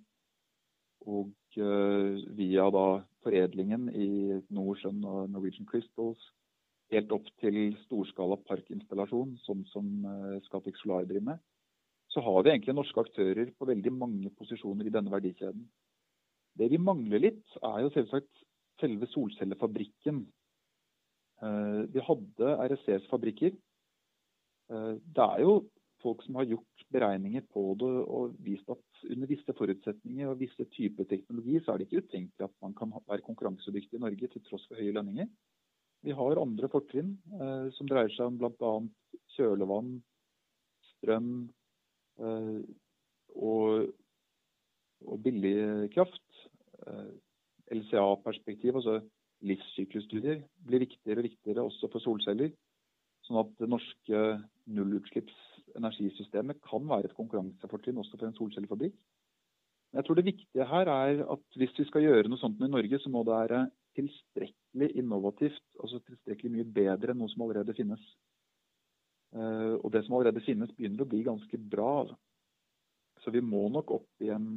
og 1.06 1.32
uh, 1.58 2.36
via 2.38 2.70
da 2.72 2.86
foredlingen 3.24 3.90
i 3.92 4.40
Nordsjøen 4.50 5.04
og 5.04 5.30
Norwegian 5.30 5.68
Crystals, 5.68 6.22
helt 6.92 7.14
opp 7.16 7.28
til 7.42 7.58
storskala 7.86 8.38
parkinstallasjon, 8.48 9.38
sånn 9.46 9.64
som 9.72 9.90
uh, 10.06 10.38
Scatec 10.48 10.80
Solar 10.80 11.08
driver 11.08 11.32
med, 11.32 11.42
så 12.12 12.24
har 12.26 12.44
vi 12.44 12.52
egentlig 12.52 12.76
norske 12.76 13.04
aktører 13.06 13.52
på 13.56 13.68
veldig 13.70 13.94
mange 13.96 14.32
posisjoner 14.36 14.88
i 14.88 14.94
denne 14.94 15.14
verdikjeden. 15.14 15.64
Det 16.60 16.68
vi 16.72 16.80
mangler 16.84 17.24
litt, 17.24 17.44
er 17.64 17.86
jo 17.86 17.92
selvsagt 17.96 18.44
selve 18.82 19.08
solcellefabrikken. 19.14 20.26
Uh, 21.42 21.88
vi 21.92 22.04
hadde 22.08 22.56
RSCs 22.70 23.08
fabrikker. 23.12 23.56
Det 24.72 25.24
er 25.26 25.42
jo 25.44 25.56
folk 26.02 26.22
som 26.24 26.38
har 26.40 26.48
gjort 26.48 26.84
beregninger 26.96 27.44
på 27.54 27.64
det 27.80 27.90
og 28.16 28.36
vist 28.46 28.70
at 28.72 29.04
under 29.10 29.30
visse 29.30 29.56
forutsetninger 29.58 30.30
og 30.32 30.40
visse 30.40 30.66
typer 30.76 31.08
teknologi, 31.10 31.60
så 31.60 31.74
er 31.74 31.82
det 31.82 31.88
ikke 31.88 32.06
utenkelig 32.06 32.48
at 32.48 32.56
man 32.64 32.76
kan 32.78 32.94
være 32.96 33.26
konkurransedyktig 33.26 34.00
i 34.00 34.04
Norge 34.06 34.30
til 34.32 34.44
tross 34.48 34.64
for 34.70 34.80
høye 34.80 34.96
lønninger. 34.96 35.28
Vi 36.02 36.14
har 36.18 36.40
andre 36.42 36.70
fortrinn 36.72 37.14
eh, 37.38 37.68
som 37.76 37.90
dreier 37.90 38.10
seg 38.16 38.32
om 38.32 38.38
bl.a. 38.42 38.72
kjølevann, 39.36 40.00
strøm 40.96 41.28
eh, 42.18 42.62
og, 43.38 43.92
og, 45.06 45.20
billig 45.22 45.92
kraft. 45.94 46.26
Eh, 46.88 47.12
LCA-perspektiv, 47.78 48.82
altså 48.82 48.98
livssyklusstudier, 49.46 50.42
blir 50.66 50.84
viktigere 50.84 51.22
og 51.22 51.28
viktigere 51.30 51.66
også 51.70 51.90
for 51.94 52.04
solceller. 52.04 52.50
Sånn 53.28 53.40
at 53.44 53.54
det 53.62 53.70
norske 53.70 54.24
nullutslippsenergisystemet 54.74 56.64
kan 56.66 56.90
være 56.90 57.12
et 57.12 57.18
konkurransefortrinn 57.18 58.02
også 58.02 58.18
for 58.18 58.28
en 58.28 58.38
solcellefabrikk. 58.40 58.98
Jeg 59.92 60.08
tror 60.08 60.18
det 60.18 60.26
viktige 60.26 60.66
her 60.66 60.90
er 60.90 61.24
at 61.30 61.62
hvis 61.62 61.78
vi 61.78 61.86
skal 61.88 62.08
gjøre 62.08 62.32
noe 62.32 62.42
sånt 62.42 62.62
i 62.64 62.72
Norge, 62.72 63.00
så 63.04 63.12
må 63.14 63.22
det 63.28 63.38
være 63.38 63.64
tilstrekkelig 64.00 64.61
innovativt, 64.74 65.64
altså 65.80 66.00
tilstrekkelig 66.06 66.52
mye 66.54 66.68
bedre 66.76 67.14
enn 67.14 67.22
noe 67.22 67.32
som 67.32 67.44
allerede 67.46 67.76
finnes. 67.76 68.04
Eh, 69.36 69.76
og 69.78 69.92
det 69.94 70.04
som 70.06 70.18
allerede 70.18 70.44
finnes, 70.46 70.72
begynner 70.76 71.06
å 71.06 71.10
bli 71.12 71.24
ganske 71.28 71.60
bra. 71.74 71.92
Altså. 72.04 72.18
Så 73.24 73.34
vi 73.36 73.44
må 73.46 73.68
nok 73.70 73.92
opp 74.00 74.24
i 74.24 74.32
en, 74.34 74.48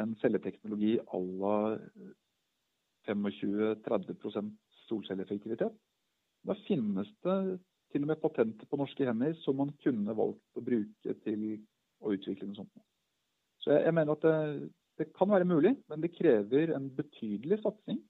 en 0.00 0.14
celleteknologi 0.22 0.96
à 1.00 1.20
la 1.42 1.56
25-30 3.08 4.52
solcelleeffektivitet. 4.88 5.74
Da 6.44 6.56
finnes 6.68 7.08
det 7.24 7.38
til 7.92 8.04
og 8.04 8.10
med 8.10 8.20
patenter 8.20 8.68
på 8.68 8.78
norske 8.80 9.06
hender 9.06 9.36
som 9.42 9.56
man 9.60 9.72
kunne 9.84 10.16
valgt 10.16 10.58
å 10.58 10.64
bruke 10.64 11.16
til 11.24 11.44
å 12.04 12.12
utvikle 12.14 12.48
noe 12.48 12.58
sånt. 12.58 12.82
Så 13.62 13.72
jeg, 13.72 13.84
jeg 13.86 13.96
mener 13.96 14.16
at 14.16 14.24
det, 14.24 14.70
det 15.00 15.12
kan 15.16 15.30
være 15.30 15.48
mulig, 15.48 15.74
men 15.88 16.02
det 16.02 16.12
krever 16.16 16.74
en 16.76 16.90
betydelig 16.96 17.60
satsing. 17.62 18.00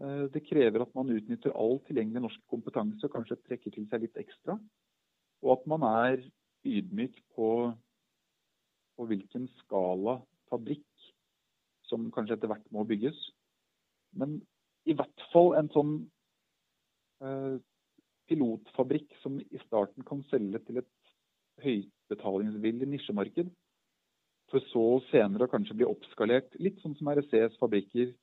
Eh, 0.00 0.26
det 0.32 0.44
krever 0.46 0.84
at 0.84 0.94
man 0.96 1.10
utnytter 1.12 1.54
all 1.58 1.78
tilgjengelig 1.86 2.24
norsk 2.26 2.44
kompetanse 2.52 3.06
og 3.06 3.14
kanskje 3.14 3.40
trekker 3.46 3.74
til 3.74 3.88
seg 3.90 4.04
litt 4.04 4.20
ekstra. 4.22 4.56
Og 5.44 5.54
at 5.56 5.66
man 5.70 5.86
er 5.88 6.22
ydmyk 6.68 7.16
på, 7.36 7.48
på 8.96 9.08
hvilken 9.08 9.48
skala 9.62 10.18
fabrikk 10.52 10.86
som 11.88 12.10
kanskje 12.14 12.36
etter 12.36 12.52
hvert 12.52 12.70
må 12.74 12.84
bygges. 12.86 13.18
Men 14.16 14.38
i 14.88 14.94
hvert 14.96 15.26
fall 15.32 15.54
en 15.58 15.70
sånn 15.74 15.94
eh, 17.24 17.56
pilotfabrikk 18.30 19.16
som 19.24 19.40
i 19.42 19.60
starten 19.66 20.06
kan 20.06 20.22
selge 20.30 20.62
til 20.66 20.80
et 20.82 20.92
høybetalingsvillig 21.60 22.88
nisjemarked, 22.88 23.50
for 24.50 24.64
så 24.72 24.84
senere 25.10 25.46
å 25.46 25.50
kanskje 25.50 25.76
bli 25.78 25.86
oppskalert, 25.86 26.54
litt 26.62 26.80
sånn 26.82 26.96
som 26.98 27.10
RECs 27.12 27.58
fabrikker 27.60 28.14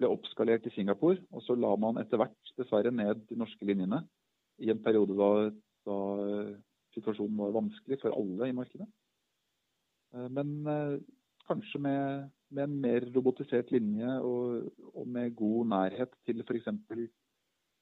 ble 0.00 0.10
oppskalert 0.10 0.66
i 0.66 0.74
Singapore. 0.74 1.20
Og 1.36 1.44
så 1.44 1.56
la 1.58 1.74
man 1.80 2.00
etter 2.00 2.20
hvert 2.20 2.54
dessverre 2.58 2.92
ned 2.94 3.26
de 3.28 3.38
norske 3.38 3.68
linjene 3.68 4.02
i 4.60 4.72
en 4.72 4.82
periode 4.84 5.16
da, 5.16 5.30
da 5.88 5.98
situasjonen 6.96 7.38
var 7.38 7.56
vanskelig 7.56 8.00
for 8.02 8.16
alle 8.16 8.50
i 8.50 8.56
markedet. 8.56 8.88
Eh, 10.14 10.28
men 10.36 10.52
eh, 10.66 10.98
kanskje 11.48 11.80
med, 11.82 12.30
med, 12.50 12.64
en 12.64 12.78
mer 12.84 13.06
robotisert 13.14 13.72
linje 13.74 14.18
og, 14.26 14.70
og 14.94 15.08
med 15.08 15.34
god 15.36 15.72
nærhet 15.74 16.14
til 16.26 16.44
f.eks. 16.46 16.70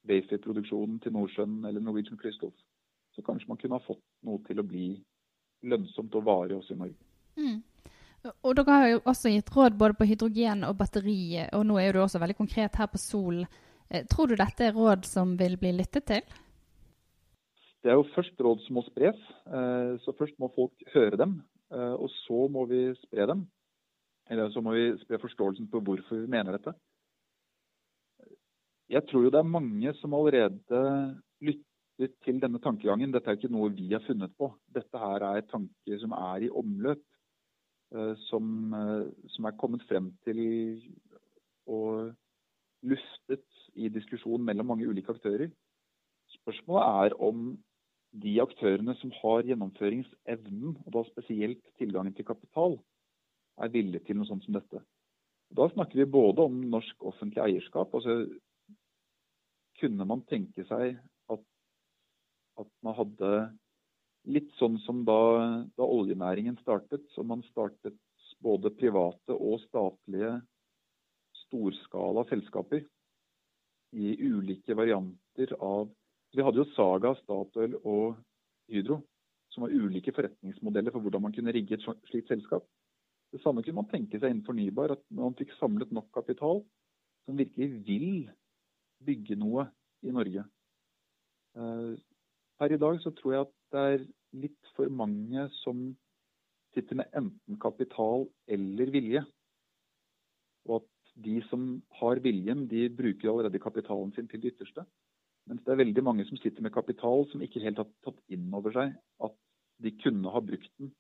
Bayfair-produksjonen 0.09 1.01
til 1.03 1.13
Nordsjøen 1.13 1.65
eller 1.69 1.83
Norwegian 1.83 2.19
Crystals, 2.21 2.61
så 3.13 3.23
kanskje 3.27 3.49
man 3.51 3.59
kunne 3.61 3.77
ha 3.77 3.85
fått 3.85 4.05
noe 4.25 4.41
til 4.47 4.63
å 4.63 4.65
bli 4.65 4.93
lønnsomt 5.69 6.15
og 6.15 6.25
varig 6.25 6.57
også 6.57 6.77
i 6.77 6.79
Norge. 6.79 7.09
Mm. 7.39 7.59
Og 8.43 8.57
dere 8.59 8.81
har 8.81 8.91
jo 8.93 9.01
også 9.09 9.33
gitt 9.33 9.51
råd 9.55 9.79
både 9.79 9.97
på 9.99 10.09
hydrogen 10.09 10.65
og 10.69 10.77
batteri, 10.81 11.39
og 11.55 11.65
nå 11.69 11.79
er 11.81 11.95
du 11.95 12.03
også 12.03 12.21
veldig 12.23 12.37
konkret 12.39 12.77
her 12.81 12.91
på 12.91 13.01
sol. 13.01 13.45
Eh, 13.91 14.05
tror 14.11 14.29
du 14.29 14.37
dette 14.37 14.69
er 14.69 14.77
råd 14.77 15.07
som 15.09 15.37
vil 15.41 15.57
bli 15.61 15.73
lyttet 15.77 16.09
til? 16.11 16.25
Det 17.83 17.93
er 17.93 17.97
jo 17.97 18.09
først 18.15 18.41
råd 18.43 18.65
som 18.65 18.79
må 18.79 18.85
spres. 18.89 19.21
Eh, 19.47 19.95
så 20.05 20.15
først 20.19 20.37
må 20.43 20.51
folk 20.55 20.91
høre 20.95 21.17
dem, 21.21 21.39
eh, 21.73 21.95
og 21.95 22.11
så 22.25 22.49
må 22.53 22.67
vi 22.69 22.89
spre 23.05 23.29
dem. 23.31 23.47
Eller 24.29 24.51
så 24.53 24.61
må 24.61 24.75
vi 24.77 24.91
spre 25.05 25.21
forståelsen 25.23 25.71
på 25.73 25.81
hvorfor 25.81 26.21
vi 26.21 26.29
mener 26.29 26.59
dette. 26.59 26.75
Jeg 28.89 29.05
tror 29.09 29.25
jo 29.25 29.31
det 29.33 29.41
er 29.41 29.55
mange 29.57 29.93
som 30.01 30.15
allerede 30.17 30.83
lytter 31.45 32.13
til 32.25 32.41
denne 32.41 32.61
tankegangen. 32.61 33.13
Dette 33.13 33.31
er 33.31 33.39
ikke 33.39 33.53
noe 33.53 33.73
vi 33.73 33.89
har 33.93 34.05
funnet 34.05 34.33
på. 34.37 34.51
Dette 34.75 35.01
her 35.01 35.25
er 35.29 35.47
tanker 35.49 36.01
som 36.01 36.13
er 36.17 36.45
i 36.47 36.51
omløp. 36.51 37.01
Eh, 37.95 38.15
som, 38.29 38.75
eh, 38.75 39.29
som 39.33 39.45
er 39.49 39.57
kommet 39.57 39.85
frem 39.89 40.11
til 40.27 40.41
og 41.69 42.13
luftet 42.85 43.47
i 43.81 43.89
diskusjon 43.89 44.45
mellom 44.45 44.69
mange 44.69 44.89
ulike 44.89 45.15
aktører. 45.15 45.49
Spørsmålet 46.29 46.85
er 47.07 47.17
om 47.25 47.57
de 48.13 48.35
aktørene 48.43 48.95
som 49.01 49.13
har 49.23 49.47
gjennomføringsevnen, 49.49 50.77
og 50.85 50.93
da 50.93 51.03
spesielt 51.09 51.65
tilgangen 51.81 52.15
til 52.15 52.29
kapital, 52.29 52.77
er 53.59 53.73
villige 53.73 54.05
til 54.05 54.19
noe 54.19 54.29
sånt 54.29 54.45
som 54.45 54.57
dette. 54.57 54.83
Da 55.57 55.69
snakker 55.73 56.03
vi 56.03 56.11
både 56.13 56.45
om 56.45 56.61
norsk 56.69 57.09
offentlig 57.09 57.41
eierskap. 57.41 57.95
altså 57.95 58.27
Kunne 59.81 60.05
man 60.05 60.27
tenke 60.29 60.65
seg 60.69 60.99
at, 61.33 61.45
at 62.59 62.71
man 62.83 62.95
hadde 62.95 63.33
litt 64.29 64.51
sånn 64.59 64.79
som 64.85 65.03
da, 65.09 65.19
da, 65.77 65.85
oljenæringen 65.85 66.59
startet. 66.63 67.05
Så 67.15 67.25
man 67.27 67.43
startet 67.49 67.97
både 68.45 68.71
private 68.77 69.35
og 69.35 69.61
statlige 69.65 70.37
storskala 71.45 72.25
selskaper 72.29 72.85
i 73.97 74.13
ulike 74.21 74.77
varianter 74.77 75.55
av 75.61 75.89
Vi 76.37 76.45
hadde 76.45 76.61
jo 76.61 76.67
Saga, 76.75 77.15
Statoil 77.23 77.79
og 77.89 78.19
Hydro, 78.69 78.99
som 79.49 79.65
var 79.65 79.73
ulike 79.73 80.13
forretningsmodeller 80.13 80.93
for 80.93 81.01
hvordan 81.01 81.23
man 81.25 81.33
kunne 81.33 81.55
rigge 81.57 81.79
et 81.79 81.87
slikt 82.11 82.29
selskap. 82.29 82.67
Det 83.33 83.41
samme 83.41 83.63
kunne 83.65 83.81
man 83.81 83.89
tenke 83.89 84.21
seg 84.21 84.35
innen 84.35 84.45
fornybar, 84.45 84.93
at 84.93 85.01
man 85.09 85.33
fikk 85.39 85.55
samlet 85.57 85.89
nok 85.97 86.11
kapital 86.13 86.61
som 87.25 87.41
virkelig 87.41 87.71
vil 87.87 88.11
bygge 89.09 89.39
noe 89.41 89.65
i 90.05 90.13
Norge. 90.13 90.45
Eh, 91.57 91.97
per 92.61 92.77
i 92.77 92.81
dag 92.85 93.01
så 93.01 93.13
tror 93.17 93.35
jeg 93.35 93.47
at 93.47 93.55
det 93.73 93.87
er 93.95 94.07
litt 94.37 94.73
for 94.77 94.91
mange 94.93 95.49
som 95.63 95.89
sitter 96.77 97.01
med 97.01 97.11
enten 97.17 97.59
kapital 97.61 98.27
eller 98.51 98.93
vilje. 98.93 99.25
Og 100.69 100.83
at 100.83 101.13
de 101.19 101.41
som 101.49 101.69
har 102.01 102.21
viljen, 102.23 102.67
de 102.71 102.87
bruker 102.95 103.31
allerede 103.31 103.61
kapitalen 103.63 104.13
sin 104.15 104.29
til 104.29 104.43
det 104.43 104.55
ytterste. 104.55 104.85
Mens 105.49 105.65
det 105.65 105.73
er 105.73 105.81
veldig 105.81 106.05
mange 106.05 106.27
som 106.29 106.39
sitter 106.39 106.63
med 106.63 106.75
kapital 106.75 107.25
som 107.31 107.43
ikke 107.43 107.63
helt 107.65 107.81
har 107.81 107.89
tatt 108.05 108.19
inn 108.35 108.51
over 108.55 108.75
seg 108.75 108.93
at 109.25 109.37
de 109.83 109.95
kunne 110.03 110.33
ha 110.35 110.43
brukt 110.45 110.71
den 110.79 110.93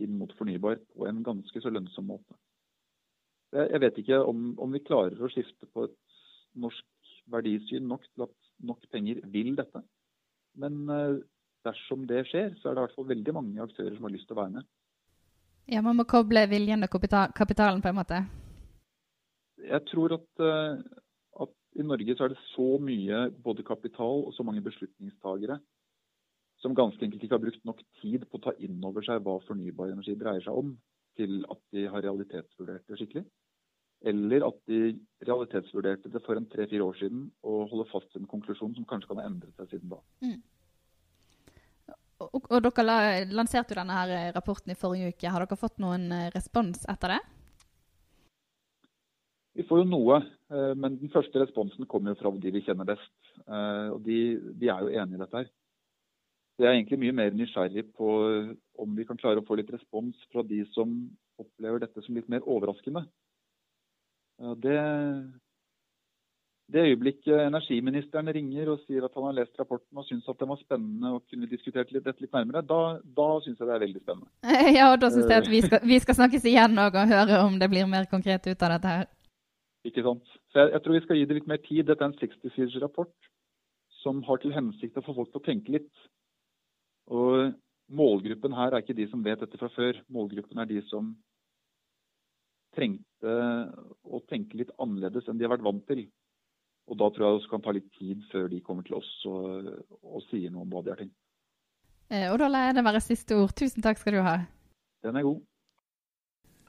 inn 0.00 0.14
mot 0.20 0.32
fornybar 0.38 0.78
på 0.94 1.08
en 1.08 1.24
ganske 1.26 1.60
så 1.60 1.72
lønnsom 1.72 2.06
måte. 2.08 2.36
Jeg 3.50 3.82
vet 3.82 3.98
ikke 3.98 4.20
om, 4.22 4.52
om 4.62 4.70
vi 4.72 4.82
klarer 4.84 5.18
å 5.18 5.30
skifte 5.32 5.66
på 5.74 5.88
et 5.88 5.96
norsk 6.62 6.86
verdisyn 7.30 7.88
nok 7.90 8.06
til 8.06 8.28
at 8.28 8.36
nok 8.70 8.84
penger 8.94 9.20
vil 9.32 9.56
dette. 9.58 9.82
Men 10.60 10.78
eh, 10.94 11.18
dersom 11.66 12.06
det 12.08 12.24
skjer, 12.30 12.54
så 12.60 12.70
er 12.70 12.76
det 12.76 12.82
i 12.82 12.86
hvert 12.86 12.96
fall 12.98 13.10
veldig 13.10 13.34
mange 13.36 13.64
aktører 13.64 13.96
som 13.96 14.06
har 14.06 14.14
lyst 14.14 14.28
til 14.28 14.36
å 14.36 14.40
være 14.42 14.54
med. 14.58 14.68
Ja, 15.70 15.82
Man 15.86 15.98
må 16.00 16.06
koble 16.08 16.46
viljen 16.50 16.82
og 16.82 16.90
kapitalen, 16.90 17.82
på 17.82 17.90
en 17.90 17.98
måte? 17.98 18.24
Jeg 19.60 19.84
tror 19.90 20.16
at, 20.16 20.30
eh, 20.42 20.80
at, 21.44 21.52
i 21.78 21.86
Norge 21.86 22.16
så 22.16 22.26
er 22.26 22.32
det 22.32 22.40
så 22.54 22.70
mye 22.82 23.28
både 23.44 23.66
kapital 23.66 24.24
og 24.26 24.32
så 24.34 24.46
mange 24.46 24.64
beslutningstagere 24.64 25.60
som 26.60 26.74
ganske 26.76 27.04
enkelt 27.04 27.22
ikke 27.24 27.36
har 27.36 27.44
brukt 27.44 27.64
nok 27.64 27.82
tid 28.00 28.24
på 28.28 28.38
å 28.38 28.44
ta 28.44 28.52
inn 28.60 28.80
over 28.84 29.04
seg 29.04 29.22
hva 29.24 29.38
fornybar 29.46 29.92
energi 29.92 30.16
dreier 30.18 30.44
seg 30.44 30.56
om, 30.60 30.74
til 31.16 31.44
at 31.52 31.60
de 31.74 31.86
har 31.92 32.04
realitetsvurdert 32.04 32.84
det 32.88 32.98
skikkelig. 33.00 33.24
Eller 34.10 34.44
at 34.46 34.58
de 34.68 34.94
realitetsvurderte 35.28 36.12
det 36.12 36.22
for 36.24 36.36
en 36.36 36.48
tre-fire 36.48 36.84
år 36.84 36.96
siden 37.00 37.26
og 37.44 37.68
holder 37.72 37.88
fast 37.92 38.14
ved 38.14 38.24
en 38.24 38.32
konklusjon 38.32 38.74
som 38.76 38.86
kanskje 38.88 39.10
kan 39.10 39.20
ha 39.20 39.28
endret 39.28 39.56
seg 39.60 39.74
siden 39.74 39.92
da. 39.92 40.00
Mm. 40.24 40.38
Og, 42.20 42.46
og 42.50 42.64
dere 42.64 42.84
la, 42.84 42.96
lanserte 43.32 43.74
jo 43.74 43.80
denne 43.80 43.96
her 43.96 44.12
eh, 44.16 44.32
rapporten 44.36 44.72
i 44.74 44.78
forrige 44.78 45.14
uke. 45.14 45.30
Har 45.32 45.44
dere 45.44 45.60
fått 45.60 45.80
noen 45.82 46.10
eh, 46.12 46.28
respons 46.34 46.84
etter 46.90 47.16
det? 47.16 47.20
Vi 49.56 49.64
får 49.66 49.82
jo 49.82 49.88
noe, 49.88 50.20
eh, 50.52 50.72
men 50.76 50.98
den 51.00 51.12
første 51.12 51.40
responsen 51.42 51.88
kommer 51.90 52.12
jo 52.12 52.20
fra 52.20 52.34
de 52.42 52.52
vi 52.54 52.62
kjenner 52.66 52.88
best. 52.88 53.14
Og 53.48 54.02
de, 54.04 54.18
de 54.60 54.68
er 54.68 54.84
jo 54.84 54.92
enig 55.00 55.16
i 55.16 55.22
dette 55.22 55.40
her. 55.40 55.48
Så 56.54 56.64
jeg 56.64 56.68
er 56.68 56.76
egentlig 56.76 56.98
mye 57.00 57.16
mer 57.16 57.36
nysgjerrig 57.36 57.86
på 57.96 58.08
om 58.80 58.96
vi 58.98 59.06
kan 59.08 59.18
klare 59.18 59.40
å 59.40 59.46
få 59.48 59.56
litt 59.56 59.70
respons 59.72 60.18
fra 60.30 60.44
de 60.44 60.60
som 60.74 60.92
opplever 61.40 61.80
dette 61.80 62.04
som 62.04 62.18
litt 62.18 62.28
mer 62.30 62.44
overraskende. 62.44 63.06
Det, 64.60 64.76
det 66.72 66.82
øyeblikket 66.90 67.42
energiministeren 67.46 68.30
ringer 68.34 68.68
og 68.72 68.82
sier 68.84 69.04
at 69.06 69.14
han 69.16 69.26
har 69.28 69.36
lest 69.40 69.58
rapporten 69.58 70.00
og 70.00 70.06
syns 70.06 70.28
at 70.30 70.38
den 70.40 70.50
var 70.52 70.58
spennende 70.60 71.12
og 71.16 71.24
kunne 71.30 71.48
diskutert 71.50 71.90
litt, 71.90 72.04
dette 72.06 72.22
litt 72.22 72.36
nærmere, 72.36 72.62
da, 72.66 72.80
da 73.02 73.28
syns 73.44 73.58
jeg 73.58 73.68
det 73.68 73.74
er 73.76 73.84
veldig 73.84 74.02
spennende. 74.04 74.30
Ja, 74.78 74.90
og 74.92 75.00
da 75.02 75.10
syns 75.14 75.28
jeg 75.32 75.44
at 75.44 75.50
vi 75.50 75.62
skal, 75.64 75.82
vi 75.92 75.98
skal 76.04 76.18
snakkes 76.20 76.46
igjen 76.50 76.78
og 76.82 77.00
høre 77.14 77.40
om 77.46 77.58
det 77.62 77.70
blir 77.72 77.90
mer 77.90 78.06
konkret 78.10 78.46
ut 78.46 78.66
av 78.66 78.76
dette 78.76 78.94
her. 78.94 79.10
Ikke 79.88 80.04
sant. 80.04 80.36
Så 80.52 80.62
jeg, 80.62 80.72
jeg 80.74 80.84
tror 80.84 80.96
vi 80.96 81.02
skal 81.06 81.20
gi 81.20 81.26
det 81.26 81.38
litt 81.38 81.50
mer 81.50 81.62
tid. 81.64 81.82
Dette 81.88 82.04
er 82.04 82.12
en 82.12 82.18
60-siders 82.20 82.78
rapport 82.84 83.30
som 84.02 84.22
har 84.28 84.40
til 84.42 84.54
hensikt 84.54 84.98
å 85.00 85.04
få 85.04 85.16
folk 85.16 85.32
til 85.32 85.40
å 85.40 85.46
tenke 85.46 85.74
litt. 85.76 85.90
Og 87.10 87.52
målgruppen 87.90 88.54
her 88.54 88.74
er 88.74 88.84
ikke 88.84 88.96
de 88.96 89.08
som 89.10 89.24
vet 89.24 89.42
dette 89.42 89.58
fra 89.60 89.70
før. 89.74 89.98
Målgruppen 90.12 90.60
er 90.62 90.68
de 90.70 90.80
som 90.88 91.14
trengte 92.76 93.36
å 94.06 94.20
tenke 94.30 94.60
litt 94.60 94.70
annerledes 94.78 95.26
enn 95.28 95.40
de 95.40 95.46
har 95.46 95.54
vært 95.56 95.66
vant 95.66 95.82
til. 95.88 96.04
Og 96.90 96.98
da 96.98 97.06
tror 97.10 97.24
jeg 97.24 97.30
det 97.30 97.40
også 97.40 97.52
kan 97.52 97.62
ta 97.64 97.74
litt 97.74 97.90
tid 97.94 98.22
før 98.32 98.48
de 98.50 98.62
kommer 98.66 98.86
til 98.86 98.98
oss 98.98 99.10
og, 99.30 99.68
og 100.02 100.24
sier 100.26 100.50
noe 100.50 100.66
om 100.66 100.72
hva 100.72 100.82
de 100.82 100.92
har 100.92 100.98
tenkt. 100.98 101.14
Eh, 102.10 102.26
og 102.32 102.40
da 102.42 102.48
lar 102.50 102.66
jeg 102.66 102.80
det 102.80 102.86
være 102.88 103.02
siste 103.04 103.38
ord. 103.38 103.54
Tusen 103.54 103.86
takk 103.86 104.00
skal 104.00 104.18
du 104.18 104.24
ha. 104.26 104.40
Den 105.06 105.20
er 105.20 105.26
god. 105.26 105.38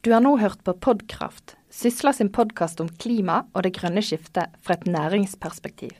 Du 0.01 0.09
har 0.13 0.21
nå 0.21 0.35
hørt 0.41 0.63
på 0.65 0.73
Podkraft, 0.81 1.55
Sysla 1.69 2.11
sin 2.13 2.31
podkast 2.33 2.81
om 2.81 2.89
klima 3.01 3.43
og 3.53 3.63
det 3.65 3.75
grønne 3.77 4.01
skiftet 4.03 4.55
fra 4.65 4.75
et 4.75 4.87
næringsperspektiv. 4.89 5.93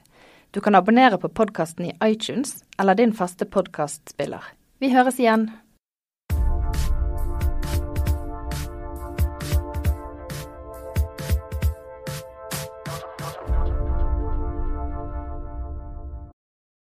Du 0.52 0.60
kan 0.60 0.76
abonnere 0.76 1.20
på 1.22 1.30
podkasten 1.30 1.86
i 1.88 1.94
iTunes 2.04 2.64
eller 2.82 2.98
din 2.98 3.14
faste 3.14 3.46
podkastspiller. 3.46 4.42
Vi 4.82 4.90
høres 4.92 5.20
igjen. 5.22 5.52